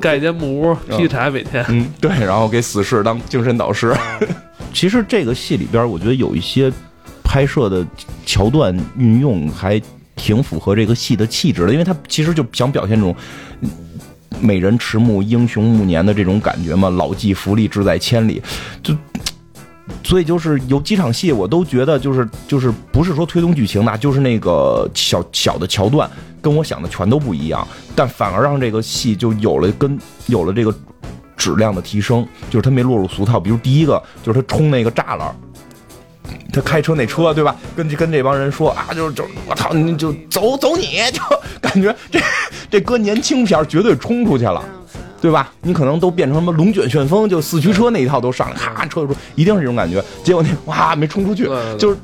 [0.00, 3.94] 盖一间木屋劈柴，每天嗯，对，然后给死士当精神导师。
[4.72, 6.72] 其实这个戏里边，我觉得有一些
[7.24, 7.86] 拍摄的
[8.24, 9.80] 桥段运用还
[10.14, 13.14] 挺符合这个戏的气质的，因为他其实就想表现这种。
[13.62, 13.70] 嗯
[14.38, 18.42] 美人迟暮，英雄暮年的这种感觉嘛，老骥伏枥，志在千里，
[18.82, 18.94] 就
[20.02, 26.10] 所以就是有几场戏，我都觉得就是就是不是说推动剧情的，就是那个小小的桥段，
[26.40, 30.74] 跟我想的全都不一样，但反而让这个戏就有了跟有了这个
[31.36, 33.38] 质量的提升，就是他没落入俗套。
[33.38, 35.34] 比如第一个就是他冲那个栅栏。
[36.52, 37.54] 他开车那车对吧？
[37.76, 41.20] 跟跟这帮人说啊，就是就我操，你就走走你，就
[41.60, 42.18] 感觉这
[42.70, 44.64] 这哥年轻片绝对冲出去了。
[45.20, 45.52] 对吧？
[45.62, 50.02] 你可能都变成什么龙卷旋风，就四驱车那一套都上来，咔车就出，一定是这种感觉。
[50.22, 51.48] 结果那哇没冲出去
[51.78, 51.96] 就是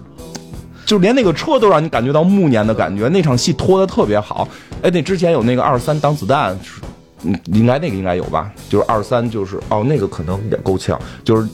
[0.85, 3.09] 就连那个车都让你感觉到暮年的感觉。
[3.09, 4.49] 那场戏拖得特别好。
[4.83, 6.59] 哎，那之前有那个二三挡子弹，
[7.23, 8.51] 嗯，应该那个应该有吧？
[8.69, 11.49] 就是二三就是哦，那个可能也够呛，就是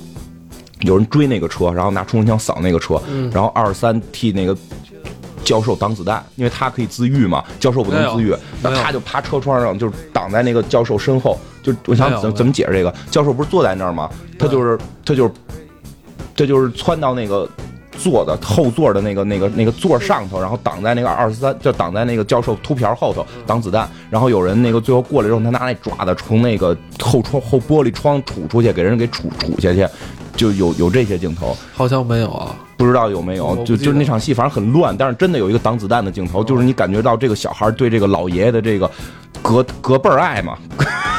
[0.80, 4.56] 有人追那个车，然后拿冲锋枪扫那个车，嗯然后二三替那个。
[5.45, 11.39] 教授挡子弹，因为他可以自愈嘛，教授不能自愈，那他就爬车窗上，就是挡在那个教授身后。
[11.62, 12.95] 就我想怎么怎么解释这个？
[13.11, 14.09] 教授不是坐在那儿吗？
[14.39, 15.30] 他就是他就是
[16.36, 17.47] 他就是窜到那个
[17.99, 23.86] 坐的后座的那个那个那个座上头，然后挡在那个二十三，就挡在那个教授秃瓢后头挡子弹。
[24.09, 29.86] 然后有人那个最后过来之后，他拿那爪子从那个后窗后玻璃窗杵出去，给人给杵杵下去，
[30.36, 31.57] 就有有这些镜头。
[31.74, 32.55] 好像没有啊。
[32.79, 38.91] 不知道有没有就就那场戏，反正很乱，但是真的有一个挡子弹的镜头，就是你感觉到这个小孩对这个老爷爷的这个
[39.43, 40.57] 隔隔辈儿爱嘛，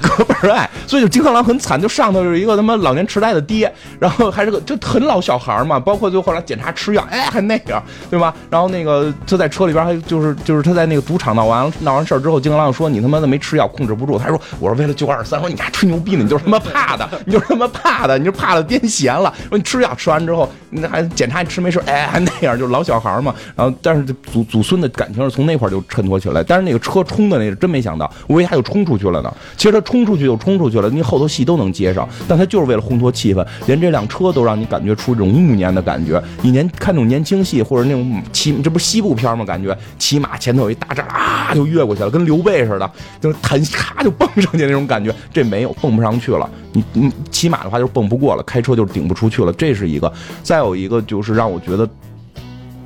[0.00, 8.32] 隔辈儿爱，所以就金刚狼很惨，就上头就是一个他妈老年痴呆的爹，然后还是个就很老小孩嘛，包括最后后来检查吃药，哎还那样，对吧？
[8.48, 23.34] 然后那个他在车里边还就是就是他在那个赌场闹完闹完事儿之后，金刚狼说你他妈的没吃药控制不住，他说我是为了救二三，说你还吹牛逼呢，你就是他妈怕的，你就是他妈怕的，你就怕了癫痫了，说你吃药吃完之后，那还检查你吃没吃，哎还那样，就老小孩嘛。
[23.56, 29.32] 然后但是祖祖孙的感情是从那块就衬托起来，但是那个车冲的那个真没想到，我以为他就冲出去了呢。
[29.56, 36.22] 其实他冲出去就冲出去了，你后头戏都能接上，但他就是为了烘托气氛，连这辆车都让你感觉出这种暮年的感觉。
[36.42, 39.44] 你年看那种年轻戏或者那种骑，这不是西部片吗？
[39.44, 42.90] 感觉骑马前头有一大栅啊，就越过去了，跟刘备似的，
[43.20, 45.14] 就是弹咔就蹦上去那种感觉。
[45.32, 50.12] 这没有蹦不上去了，你你骑马的话就蹦不过了，开车就顶不出去了，这是一个。
[50.42, 51.88] 再有一个个就是让我觉得。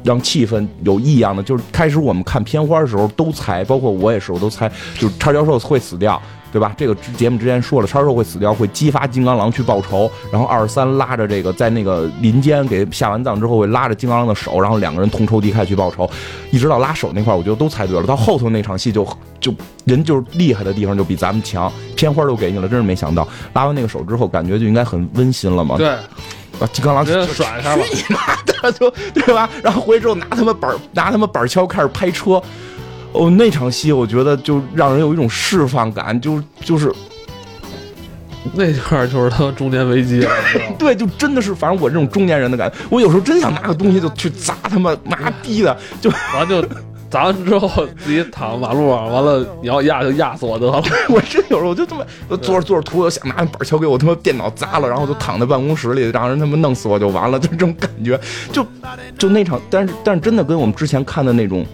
[0.05, 6.20] 让气氛有异样的，就是开始我们看片花的时候都猜，包括我也是，我都猜，就是叉教授会死掉，
[6.52, 6.74] 对吧？
[6.76, 16.07] 这个节目之前说了，叉教授会死掉，会激发金刚狼去报仇，然后二十三拉着这个在那个林间给下完葬之后，会拉着金刚狼的手，然后两个人同仇敌忾去报仇，
[16.50, 18.07] 一直到拉手那块，我觉得都猜对了。
[18.07, 19.09] 到后头那场戏就
[19.40, 19.55] 就
[19.86, 23.26] 人就是厉害的地方就比咱们强，片花都给你了，真是没想到。
[23.55, 25.78] 拉完那个手之后，感觉就应该很温馨了嘛。
[25.78, 25.96] 对，
[26.59, 27.82] 把金刚狼甩一下吧。
[27.84, 29.48] 去你妈的，就对吧？
[29.62, 32.42] 然后回去之后拿他们板儿拿他们板锹开始拍车，
[33.12, 36.92] 哦，那场戏我觉得就让人有一种释放感，就就是
[38.52, 40.30] 那块儿就是他中年危机了，
[40.78, 46.62] 对，就真的是，反正我这种中年人的感觉，我有时候真想拿个东西就去砸他妈妈逼的，就完就
[47.15, 50.83] 砸完之后自己躺马路上，完了你要压就压死我得了。
[51.09, 52.05] 我真有时候我就这么
[52.39, 58.19] 坐着坐着图，我想拿板锹给我他妈电脑砸了，然后就躺在办公室里，让人他妈弄死我就完了，就这种感觉，
[58.51, 58.67] 就
[59.17, 61.65] 就那场，但是但是真的跟我们之前看的那种。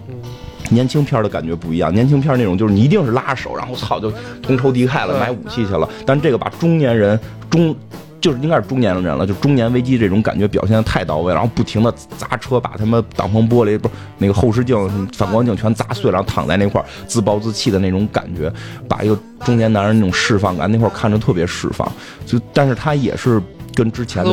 [0.71, 4.11] 年轻片的感觉不一样，年轻片那种就是你一定是拉手，然后操就
[4.41, 5.87] 同仇敌忾了，买武器去了。
[6.05, 7.19] 但这个把中年人
[7.49, 7.75] 中
[8.19, 18.51] 就是应该是中年人了，就中年危机这种感觉表现的太到位，然后不停的砸车，把他们挡风玻璃不是那个后视镜、反光镜全砸碎，然后躺在那块自暴自弃的那种感觉，
[18.87, 21.91] 把一个中年男人那种释放感，那块看着特别释放。
[22.25, 23.41] 就但是他也是
[23.73, 24.31] 跟之前的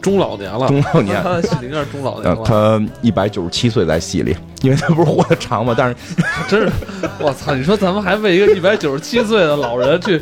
[0.00, 2.42] 中老年了，中老年 他戏里应该是中老年呃，了。
[2.44, 5.96] 他一百九十七岁在戏里， 因为他不是活得长嘛，但是
[6.48, 6.72] 真是，
[7.20, 7.54] 我操！
[7.54, 10.20] 你说咱们还为一个一百九十七岁的老人去，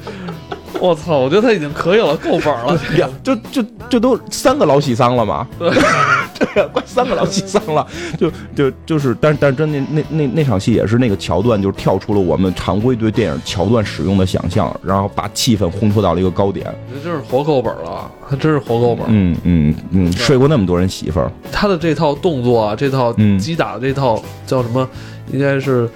[0.81, 1.19] 我操！
[1.19, 2.79] 我觉得他已经可以了，够本了。
[2.99, 5.71] 呀，就就就都三个老喜丧了嘛，对
[6.39, 7.87] 对呀，快三个老喜丧了，
[8.19, 16.67] 就就就是，但但真那那那那场戏也是那个桥段，就是跳出了我们常规对电影桥段使用的想象，然后把气氛烘托到了一个高点。
[16.89, 19.07] 我觉得真是活够本了，他真是活够本。
[19.09, 24.89] 嗯嗯嗯，睡过那么多人媳妇儿，他的这套动作啊，这套嗯击打的这套叫什么？
[25.31, 25.87] 应该是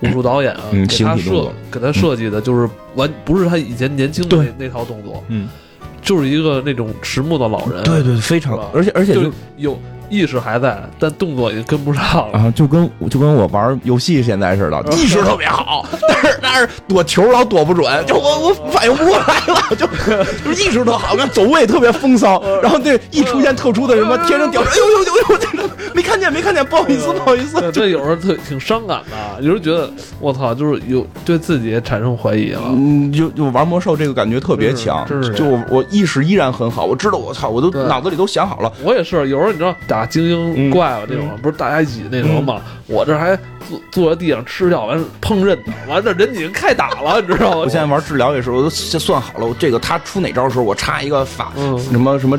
[0.00, 5.48] 武术导演啊，嗯给他设给他设计的，就是完不是他以前年轻的那那套动作，嗯，
[6.02, 7.82] 就是一个那种迟暮的老人。
[7.84, 9.78] 对对，非常，而且而且就就有
[10.08, 12.30] 意识还在，但动作已经跟不上。
[12.30, 12.38] 了。
[12.38, 19.86] 啊，就跟就跟我玩游戏现在似的， 意识特别好，但是但是躲球老躲不准，就我我反应不过来了， 就
[20.44, 29.90] 就意识特好，跟走位特别风骚，然后那一出现特殊的什么天上掉，哎呦呦呦呦，这个没看见没看见，不好意思不好意思，这有时候特挺伤感的，有时候觉得
[30.20, 32.62] 我操，就是有对自己也产生怀疑了。
[32.66, 42.60] 嗯，就就玩魔兽这个感觉特别强就我我意识依然很好，我知道我操，我都脑子里都想好了，我也是，有时候你知道打精英怪物那种，不是大家一起那什么吗？
[42.86, 43.36] 我这还
[43.68, 47.56] 坐坐在地上吃药，完烹饪的，完这人已经开打了，你知道吗？
[47.58, 52.38] 我现在玩治疗也是，我都算好了，我这个他出哪招的时候，我插一个法，嗯什么什么。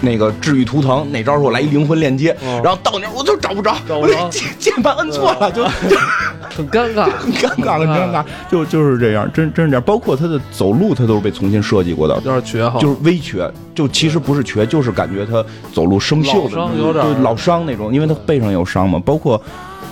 [0.00, 5.96] 那个治愈图腾哪招是我来一灵魂链接，嗯然后到那儿我就找不着，找不着我键键盘摁错了，就就
[6.56, 9.82] 很尴尬，很尴尬，很尴尬，就就是这样，真真是这样。
[9.84, 12.78] 包括他的走路，他都是被重新设计过的，就是瘸哈。
[12.80, 19.00] 就是微瘸，就其实不是瘸，就是感觉他走路生锈的老伤有点对老伤那种，因为他背上有伤嘛。
[19.04, 19.40] 包括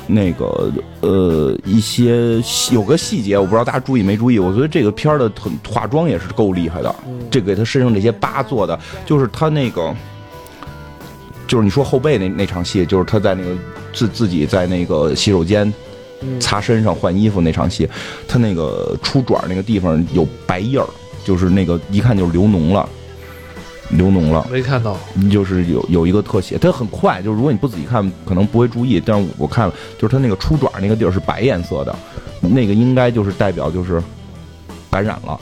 [0.08, 6.92] 那个呃一些细有个细节，我不知道大家注意没注意，我觉得这个片儿的很化妆也是够厉害的，
[7.30, 9.94] 这给他身上这些疤做的，就是他那个。
[11.46, 13.56] 就是你说后背那那场戏，就是他在那个
[13.94, 15.72] 自自己在那个洗手间
[16.20, 17.88] 嗯擦身上换衣服那场戏，
[18.28, 20.86] 他那个出爪那个地方有白印儿，
[21.24, 22.86] 就是那个一看就是流脓了，
[23.90, 24.96] 流脓了，没看到，
[25.30, 31.96] 就是有有一个特写，它很快，就是如果你不仔细看，可能不会注意，但是我看了，就是它那个出爪那个地儿是白颜色的，
[32.40, 34.02] 那个应该就是代表就是
[34.90, 35.40] 感染了，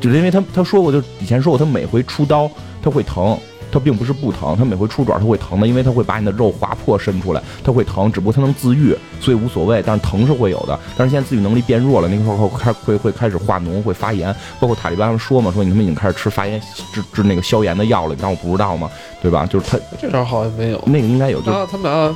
[0.00, 2.50] 就是因为他他说过，就以前说过，他每回出刀
[2.82, 3.38] 他会疼。
[3.74, 9.82] 它并不是不疼，它每回出爪它会疼的，因为它会把你的肉划破伸出来，它会疼，只不过它能自愈，所以无所谓。
[9.84, 16.60] 但是疼是会有的，但是现在自愈能力变弱了，那个时候开会会开始化脓，会发炎，包括塔利班们说嘛，说你他妈已经开始吃发炎
[16.92, 18.88] 治治那个消炎的药了，你当我不知道吗？
[19.20, 19.44] 对吧？
[19.46, 20.80] 就是他这招好像没有。
[20.86, 22.14] 那个应该有，就他他们俩，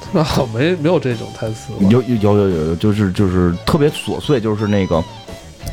[0.00, 1.78] 他们俩好像没没有这种台词吧。
[1.88, 5.02] 有有有有有，就是就是特别琐碎，就是那个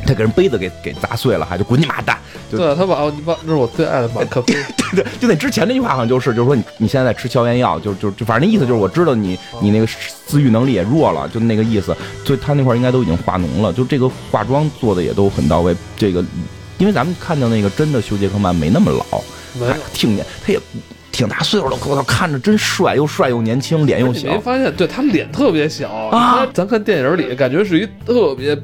[0.06, 2.18] 他给人杯子给给砸碎了，还就滚你妈蛋！
[2.50, 4.54] 就对他把哦你把那是我最爱的马克杯，
[4.94, 9.86] 对，就那之前那句话好像就是，就是说你你现在在吃消炎药，就就就反正那意思就是我知道你你那个
[10.26, 11.94] 自愈能力也弱了，就那个意思。
[12.24, 15.74] 所以他那块儿应该都已经化脓了，就这个化妆做的也都很到位。
[15.96, 16.24] 这个
[16.78, 19.20] 因为咱们看到那个真的修杰克曼没那么老，
[19.58, 19.78] 没有还。
[19.92, 20.58] 挺年他也
[21.12, 24.38] 挺大岁数了，我操，看着真帅，又帅又年轻，脸又小你没。
[24.40, 28.56] 发现，对他脸特别小啊咱看电影里感觉是一特别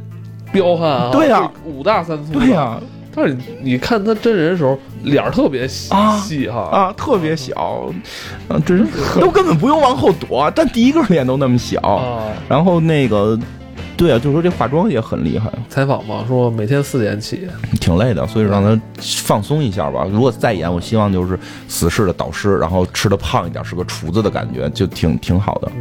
[0.56, 2.80] 彪悍啊，对呀五大三粗，对呀、
[3.14, 5.90] 但是你你看他真人的时候，脸儿特别细
[6.48, 7.88] 哈，啊，特别小，
[8.48, 11.80] 啊，真是都根本不用往后躲， 但第一个脸都那么小。
[11.80, 13.38] 啊，然后那个，
[13.96, 17.48] 对啊，就说这化妆也很厉害，采访嘛，说每天四点起，
[17.80, 20.06] 挺累的，所以让他放松一下吧。
[20.10, 21.38] 如果再演，我希望就是
[21.68, 25.72] 死侍的导师，然后吃的胖一点，是个厨子的感觉，就挺挺好的。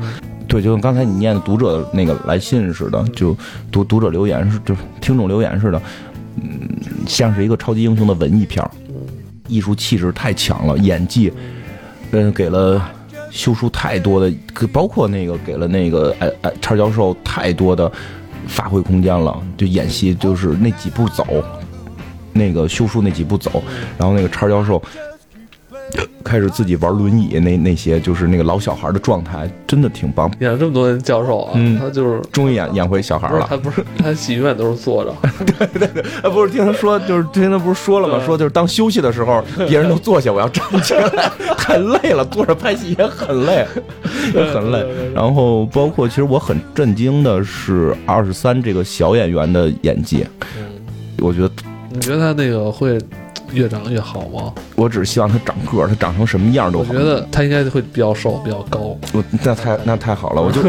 [0.48, 3.36] 对，就跟刚才你念的读者的那个来信似的，就
[3.72, 5.82] 读读者留言是，就听众留言似的，
[6.36, 6.70] 嗯，
[7.08, 8.72] 像是一个超级英雄的文艺片儿
[9.48, 11.32] 艺术气质太强了，演技，
[12.12, 12.82] 嗯，给了
[13.32, 14.34] 修书太多的，
[14.72, 17.92] 包括那个给了那个哎哎叉教授太多的
[18.48, 21.26] 发挥空间了，就演戏就是那几步走，
[22.34, 23.64] 那个修书那几步走，
[23.98, 24.82] 然后那个叉教授
[26.24, 30.30] 开始自己玩轮椅那那些，就是那个老小孩的状态，真的挺棒。
[30.40, 33.46] 演了这么多年教授啊，嗯他就是终于演演回小孩了。
[33.48, 35.14] 他不是他戏永远都是坐着，
[35.58, 38.20] 对对对，不是听他说，就是听他不是说了吗？
[38.26, 43.66] 说就是当休息的时候， 别人都坐下，我要站起来， 太累了，坐着拍戏也很累，
[44.34, 44.84] 也很累。
[45.14, 50.26] 然后包括其实我很震惊的是二十三这个小演员的演技，
[50.58, 50.66] 嗯，
[51.20, 51.52] 我觉得
[51.92, 53.00] 你觉得他那个会
[53.52, 54.54] 越长越好吗？
[54.76, 56.86] 我只是希望他长个儿，他长成什么样都好。
[56.90, 58.98] 我觉得他应该会比较瘦，比较高。
[59.14, 60.62] 我那太那太好了，我就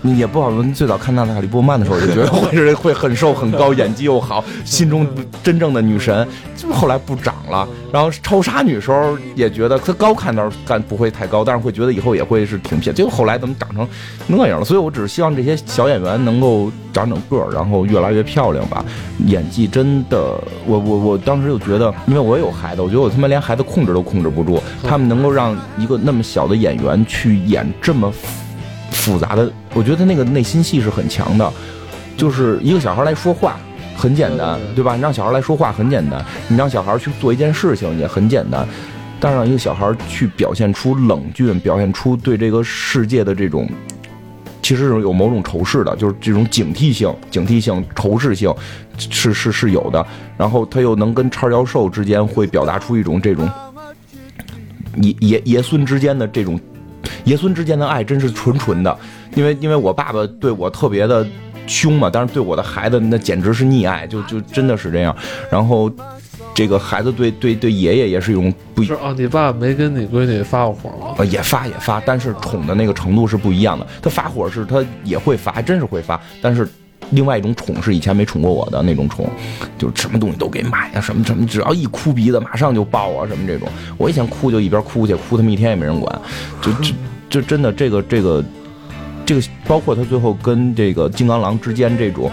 [0.00, 0.62] 你也不好说。
[0.74, 5.06] 最早看娜塔莉波曼的时候， 就觉得会是会很瘦很高，演技又好，心中
[5.42, 6.26] 真正的女神。
[6.56, 12.94] 就后来不长了，然后超杀女时候也觉得她高看倒是看不会太高，但是会觉得以后也会是挺偏。
[12.94, 13.86] 结果后来怎么长成
[14.28, 14.64] 那样了？
[14.64, 18.84] 所以我只是希望这些小演员能够长长个儿，然后越来越漂亮吧。
[19.26, 20.18] 演技真的，
[20.64, 28.28] 我我我当时就觉得，因为我也有孩子，我觉得我他妈连孩子控制都控制不住，他们能够让一个那么小的演员去演这么复
[28.90, 31.52] 复杂的，我觉得他那个内心戏是很强的，
[32.16, 33.56] 就是一个小孩来说话。
[33.94, 34.96] 很简单，对吧？
[34.96, 38.66] 你让小孩来说话很简单，你让小孩去做一件事情也很简单，
[39.20, 43.68] 但是让一个小孩去表现出冷峻，表现出对这个世界的这种，
[44.62, 48.54] 其实是有某种仇视的，就是这种警惕性、警惕性、仇视性
[48.96, 50.06] 是是是有的。
[50.38, 53.50] 然后他又能跟叉教授之间会表达出一种这种
[54.96, 56.58] 爷爷爷孙之间的这种
[57.24, 58.96] 爷孙之间的爱，真是纯纯的。
[59.34, 61.26] 因为因为我爸爸对我特别的
[61.66, 65.16] 凶嘛，但是对我的孩子那简直是溺爱，就就真的是这样。
[65.50, 65.90] 然后
[66.54, 71.14] 这个孩子对对对爷爷也是一种不一是啊，你爸没跟你闺女发过火吗？
[71.18, 73.86] 呃，也发也发，但是宠的那个程度是不一样的。
[74.02, 76.68] 他发火是他也会发，还真是会发，但是
[77.10, 79.28] 另外一种宠是以前没宠过我的那种宠，
[79.78, 83.66] 就是什么东西都给买啊，什么什么，只要一哭鼻子马上就抱啊，什么这种。
[83.96, 86.20] 我以前哭就一边哭去，哭他们一天也没人管，
[86.60, 86.94] 就这
[87.30, 88.32] 这真的这个这个。
[88.32, 88.44] 这个
[89.24, 92.30] 这个包括他最后跟这个金刚狼之间这种，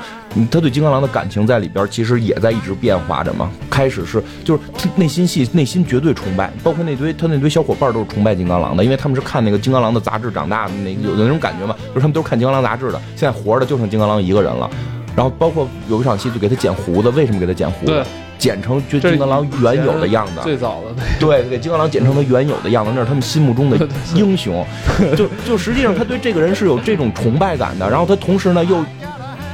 [0.51, 3.51] 他对金刚狼的感情在里边其实也在一直变化着嘛。
[3.69, 4.61] 开始是就是
[4.95, 13.01] 内心戏，内心绝对崇拜，包括那堆他那堆小伙伴都是崇拜金刚狼的，因为他们是看那个金刚狼的杂志长大的，那有那种感觉嘛，就是他们都是看金刚狼杂志的。
[13.15, 14.69] 现在活着就剩金刚狼一个人了。
[15.15, 18.05] 然后包括有一场戏就给他剪胡子，为什么给他剪胡子？
[18.39, 20.39] 剪成就这金刚狼原有的样子。
[20.41, 24.65] 最早的对，给金刚狼剪成他原有的样子，那是他们心目中的英雄。
[25.15, 28.77] 就就实际上他对这个人是有这种崇拜感的，然后他同时呢又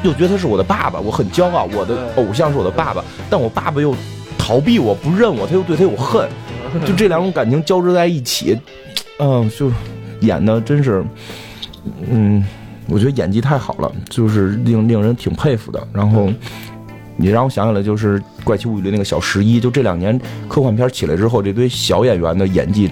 [0.04, 3.94] 又觉得他是我的爸爸，我很骄傲，我的偶像是我的爸爸，但我爸爸又
[4.38, 6.30] 逃避我，不认我，他又对他有恨，
[6.86, 8.58] 就这两种感情交织在一起，
[9.18, 9.72] 嗯，就
[10.20, 11.04] 演的真是，
[12.10, 12.46] 嗯，
[12.88, 15.88] 我觉得演技太好了，就是令令人挺佩服的。
[15.92, 16.30] 然后
[17.18, 22.92] 也让我想起来，就是《怪奇物语》里那个小十一，就这两年科幻片起来之后，这堆小演员的演技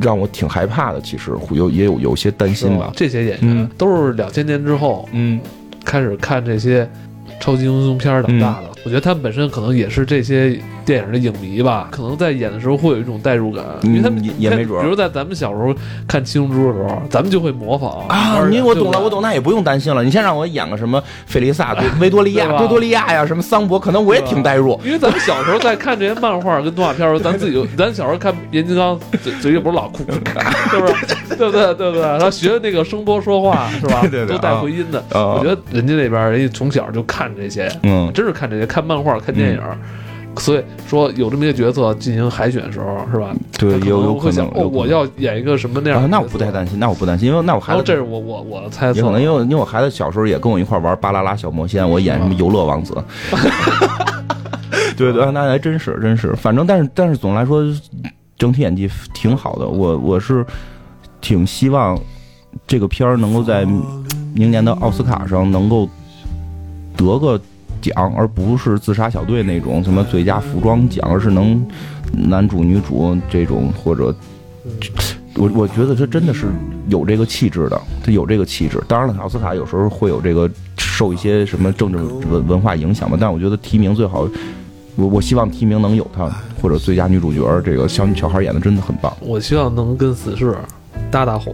[0.00, 1.00] 让我挺害怕的。
[1.00, 2.92] 其实有也有有些担心吧。
[2.94, 5.40] 这些演员嗯都是两千年之后嗯，
[5.84, 6.88] 开始看这些
[7.40, 8.70] 超级英雄片长大的。
[8.84, 15.74] 我觉得他们本身可能也是这些电影的影迷吧，可能在演的时候会有一种代入感，因为他们嗯也也没准比如在咱们小时候
[16.06, 20.02] 看《七龙珠》的时候，咱们就会模仿啊，你我懂了，我懂，那也不用担心了。
[20.02, 24.78] 你先让我演个什么费利萨、多 维多利亚、多多利亚呀，什么桑博，可能我也挺代入。
[24.84, 30.94] 因为咱们小时候在看这些漫画跟动画片的时候，咱自己就， 咱小时候看变形金刚，嘴嘴里不是老哭， 是不是？
[31.36, 31.74] 对不对？
[31.74, 32.00] 对不对？
[32.02, 34.00] 然后学那个声波说话是吧？
[34.02, 34.98] 对对对都带回音的。
[35.10, 39.60] 啊我觉得人家那边人家从小就看这些，嗯，真是看这些，看漫画、看电影。
[40.36, 43.34] 所以说有这么一个角色进行海选的时候，是吧？
[43.58, 52.96] 对，他有有可能我要演一个什么那样那我不太担心，那我不担心，因为那我孩子这是我我我的猜测，也可能因为因为我孩子小时候也跟我一块玩巴啦啦小魔仙，我演什么游乐王子。
[54.96, 57.62] 对对，那还真是真是，反正但是但是总来说，
[58.36, 59.66] 整体演技挺好的。
[59.66, 60.44] 我我是
[61.20, 61.98] 挺希望
[62.66, 63.64] 这个片儿能够在
[64.34, 65.88] 明年的奥斯卡上能够
[66.96, 67.40] 得个
[67.80, 71.66] 奖，而不是自杀小队那种什么最佳服装奖，而是能
[72.12, 74.14] 男主女主这种或者
[75.36, 76.48] 我我觉得他真的是
[76.88, 78.82] 有这个气质的，他有这个气质。
[78.88, 84.28] 当然了，奥斯卡有时候会有这个受一些什么政治文文化影响吧，但我觉得提名最好，
[84.96, 86.28] 我我希望提名能有他，
[86.60, 89.16] 或者最佳女主角，这个小小孩演的真的很棒。
[89.20, 90.56] 我希望能跟死侍
[91.10, 91.52] 搭搭火，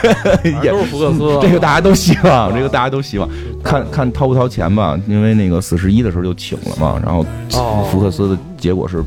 [0.62, 3.28] 也都是福克斯， 这个大家都希望，这个大家都希望，
[3.62, 7.86] 看看掏不掏钱吧，因为那个四十一的时候就请了嘛，然后哦。
[7.90, 9.02] 福克斯的结果是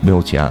[0.00, 0.50] 没有钱，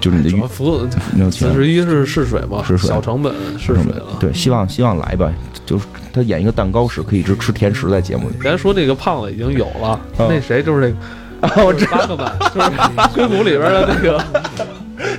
[0.00, 1.48] 就是你的预福没有钱。
[1.48, 1.54] 四。
[1.54, 2.88] 十一是试水嘛，试水。
[2.88, 4.16] 小成本试水了。
[4.18, 5.30] 对，希望希望来吧，
[5.66, 8.36] 就是他演一个蛋糕师，可以一直吃甜食在节目里。
[8.42, 10.26] 咱说那个胖子已经有了，嗯。
[10.28, 10.94] 那谁就是
[11.42, 12.16] 那个，啊，我知道。
[12.16, 12.70] 吧，就是
[13.14, 14.24] 硅谷里边的那个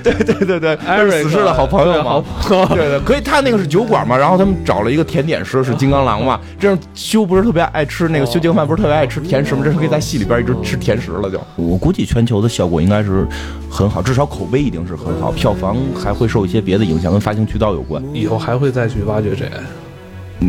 [0.02, 2.26] 对对对对，艾瑞克都是死侍的好朋友对好嘛。
[2.40, 2.66] 朋友。
[2.68, 6.40] 对对，可以，他那个是酒馆嘛，然后他们找了一个甜点师，是金刚狼嘛。
[6.58, 9.62] 这样修不是特别爱吃那个修杰克曼不是特别爱吃甜食吗？
[9.64, 11.40] 这是可以在戏里边一直吃甜食了就。
[11.56, 13.26] 我估计全球的效果应该是
[13.70, 18.02] 很好，至少口碑一定是很好，票房还会受一些别的影响，跟发行渠道有关。
[18.12, 19.50] 以后还会再去挖掘谁？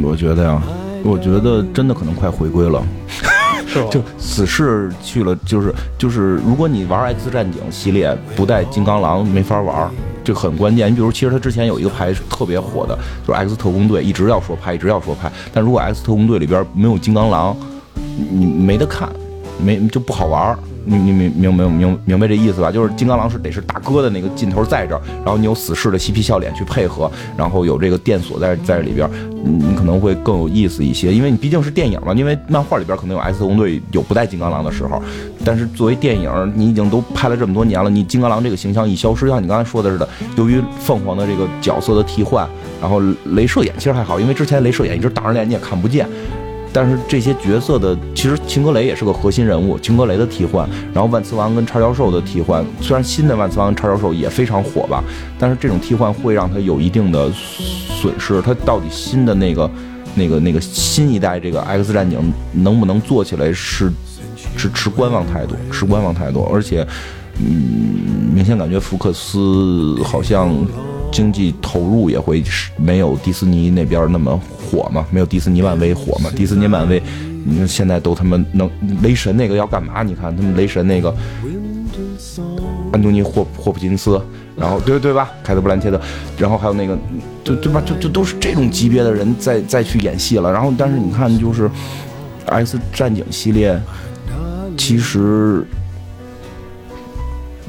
[0.03, 0.61] 我觉得呀，
[1.03, 2.83] 我觉得真的可能快回归了。
[3.67, 3.89] 是吧？
[3.89, 9.89] 就死侍去了，就是就是，如果你玩 X 战警系列不带金刚狼没法玩，
[10.23, 10.91] 这很关键。
[10.91, 15.31] 你比如，其实他之前有一个牌是特别火的，就是 X 特工队，一直要说拍，一直要说拍。
[15.53, 17.55] 但如果 X 特工队里边没有金刚狼，
[18.31, 19.09] 你没得看，
[19.63, 20.57] 没就不好玩。
[20.85, 22.71] 你你明明明明明白这意思吧？
[22.71, 29.09] 就是金刚狼是得是大哥的那个劲头在这儿，然后你有死侍的嬉皮笑脸去配合，然后有这个电锁在在里边，
[29.43, 31.13] 你可能会更有意思一些。
[31.13, 35.01] 因为你毕竟是电影嘛，因为漫画里边可能有 X 特工队有不带金刚狼的时候，
[35.45, 40.07] 但是作为电影，你已经都拍了这么多年了，你金刚狼这个形象一消失，像你刚才说的似的，
[40.37, 42.47] 由于凤凰的这个角色的替换，
[42.81, 46.07] 然后镭射眼其实还好，因为之前镭射眼一直挡着脸，你也看不见。
[46.73, 55.03] 但是这些角色的，其实秦格雷也是个核心人物，秦格雷的替换，然后万磁王跟叉教授的替换，虽然新的万磁王跟叉教授也非常火吧，
[55.37, 58.41] 但是这种替换会让他有一定的损失。
[58.41, 59.69] 他到底新的那个、
[60.15, 62.19] 那个、那个新一代这个 X 战警
[62.51, 63.91] 能不能做起来是
[64.57, 66.85] 是持观望态度，持观望态度，而且，
[67.37, 70.49] 嗯，明显感觉福克斯好像
[71.13, 76.29] 经济投入也会是没有迪士尼那边那么火嘛，没有迪士尼漫威火嘛。
[76.35, 77.01] 迪士尼漫威，
[77.45, 78.69] 你看现在都他妈能
[79.03, 80.01] 雷神那个要干嘛？
[80.01, 81.15] 你看他们雷神那个
[82.91, 84.19] 安东尼霍霍普金斯，
[84.57, 85.29] 然后对对吧？
[85.43, 86.01] 凯特布兰切特，
[86.37, 86.97] 然后还有那个，
[87.43, 87.81] 就对吧？
[87.85, 90.51] 就就都是这种级别的人再再去演戏了。
[90.51, 91.69] 然后但是你看，就是
[92.47, 93.79] X 战警系列，
[94.75, 95.65] 其实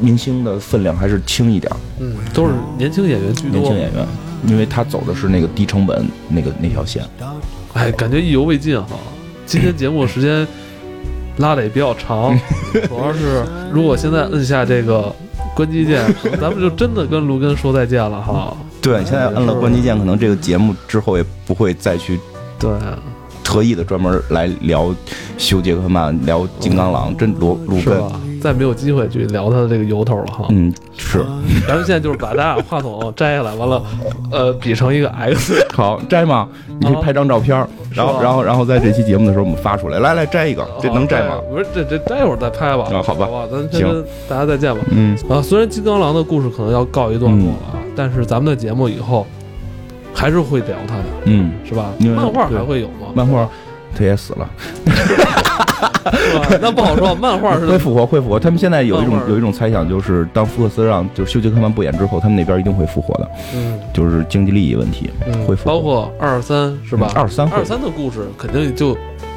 [0.00, 1.76] 明星的分量还是轻一点儿。
[2.00, 3.60] 嗯，都是年轻演员居多。
[3.60, 4.06] 年轻演员，
[4.46, 7.04] 因为他走的是那个低成本那个那条线。
[7.72, 8.96] 哎，感觉意犹未尽哈。
[9.46, 10.46] 今天节目时间
[11.38, 12.38] 拉的也比较长，
[12.88, 15.14] 主要是如果现在摁下这个
[15.54, 16.02] 关机键，
[16.40, 18.56] 咱们就真的跟卢根说再见了哈。
[18.80, 22.18] 对，现在摁了关机键，可能这个节目之后也不会再去
[22.58, 22.70] 对，
[23.42, 24.94] 特意的专门来聊
[25.36, 28.33] 修杰克曼、聊金刚狼，真卢卢根。
[28.44, 30.44] 再没有机会去聊他的这个由头了哈。
[30.50, 31.24] 嗯，是
[31.66, 33.82] 咱们现在就是把咱俩话筒摘下来，完了，
[34.30, 35.66] 呃，比成一个 X。
[35.72, 36.46] 好摘吗？
[36.78, 37.56] 你可以拍张照片，
[37.90, 41.38] 然后然后然后在这期节目的时候我们发出来，来来摘一个，这能摘吗？
[41.48, 42.84] 不是，这这待会儿再拍吧。
[42.92, 44.84] 啊好吧好吧，咱先行跟大家再见吧。
[44.90, 49.26] 嗯，啊，虽然金刚狼的故事可能要告一段落了啊，但是咱们的节目以后
[50.12, 51.92] 还是会聊他的，嗯，是吧？
[51.98, 53.08] 漫画还会有吗？
[53.14, 53.48] 漫画
[53.96, 54.50] 他也死了？
[56.60, 58.38] 那不好说，漫画是会复活，会复活。
[58.38, 65.70] 他们现在有一种有一种猜想，就是当福克斯让就是休杰克曼不演之后，他们那边一定会复活的，嗯就是经济利益问题嗯，会复活。
[65.70, 67.10] 包括二三是吧？
[67.14, 68.96] 二三二三的故事肯定就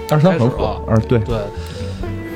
[0.10, 1.38] 二三很火二对，对，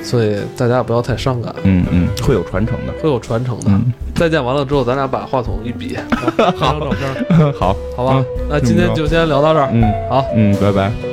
[0.03, 2.93] 所以大家不要太伤感，嗯嗯，会有传承的。
[3.01, 3.65] 会有传承的。
[3.67, 5.95] 嗯，再见完了之后，咱俩把话筒一比，
[6.37, 8.25] 拍张照片，好，好吧嗯？
[8.49, 10.25] 那今天就先聊到这儿，嗯好。
[10.35, 11.10] 嗯，拜拜。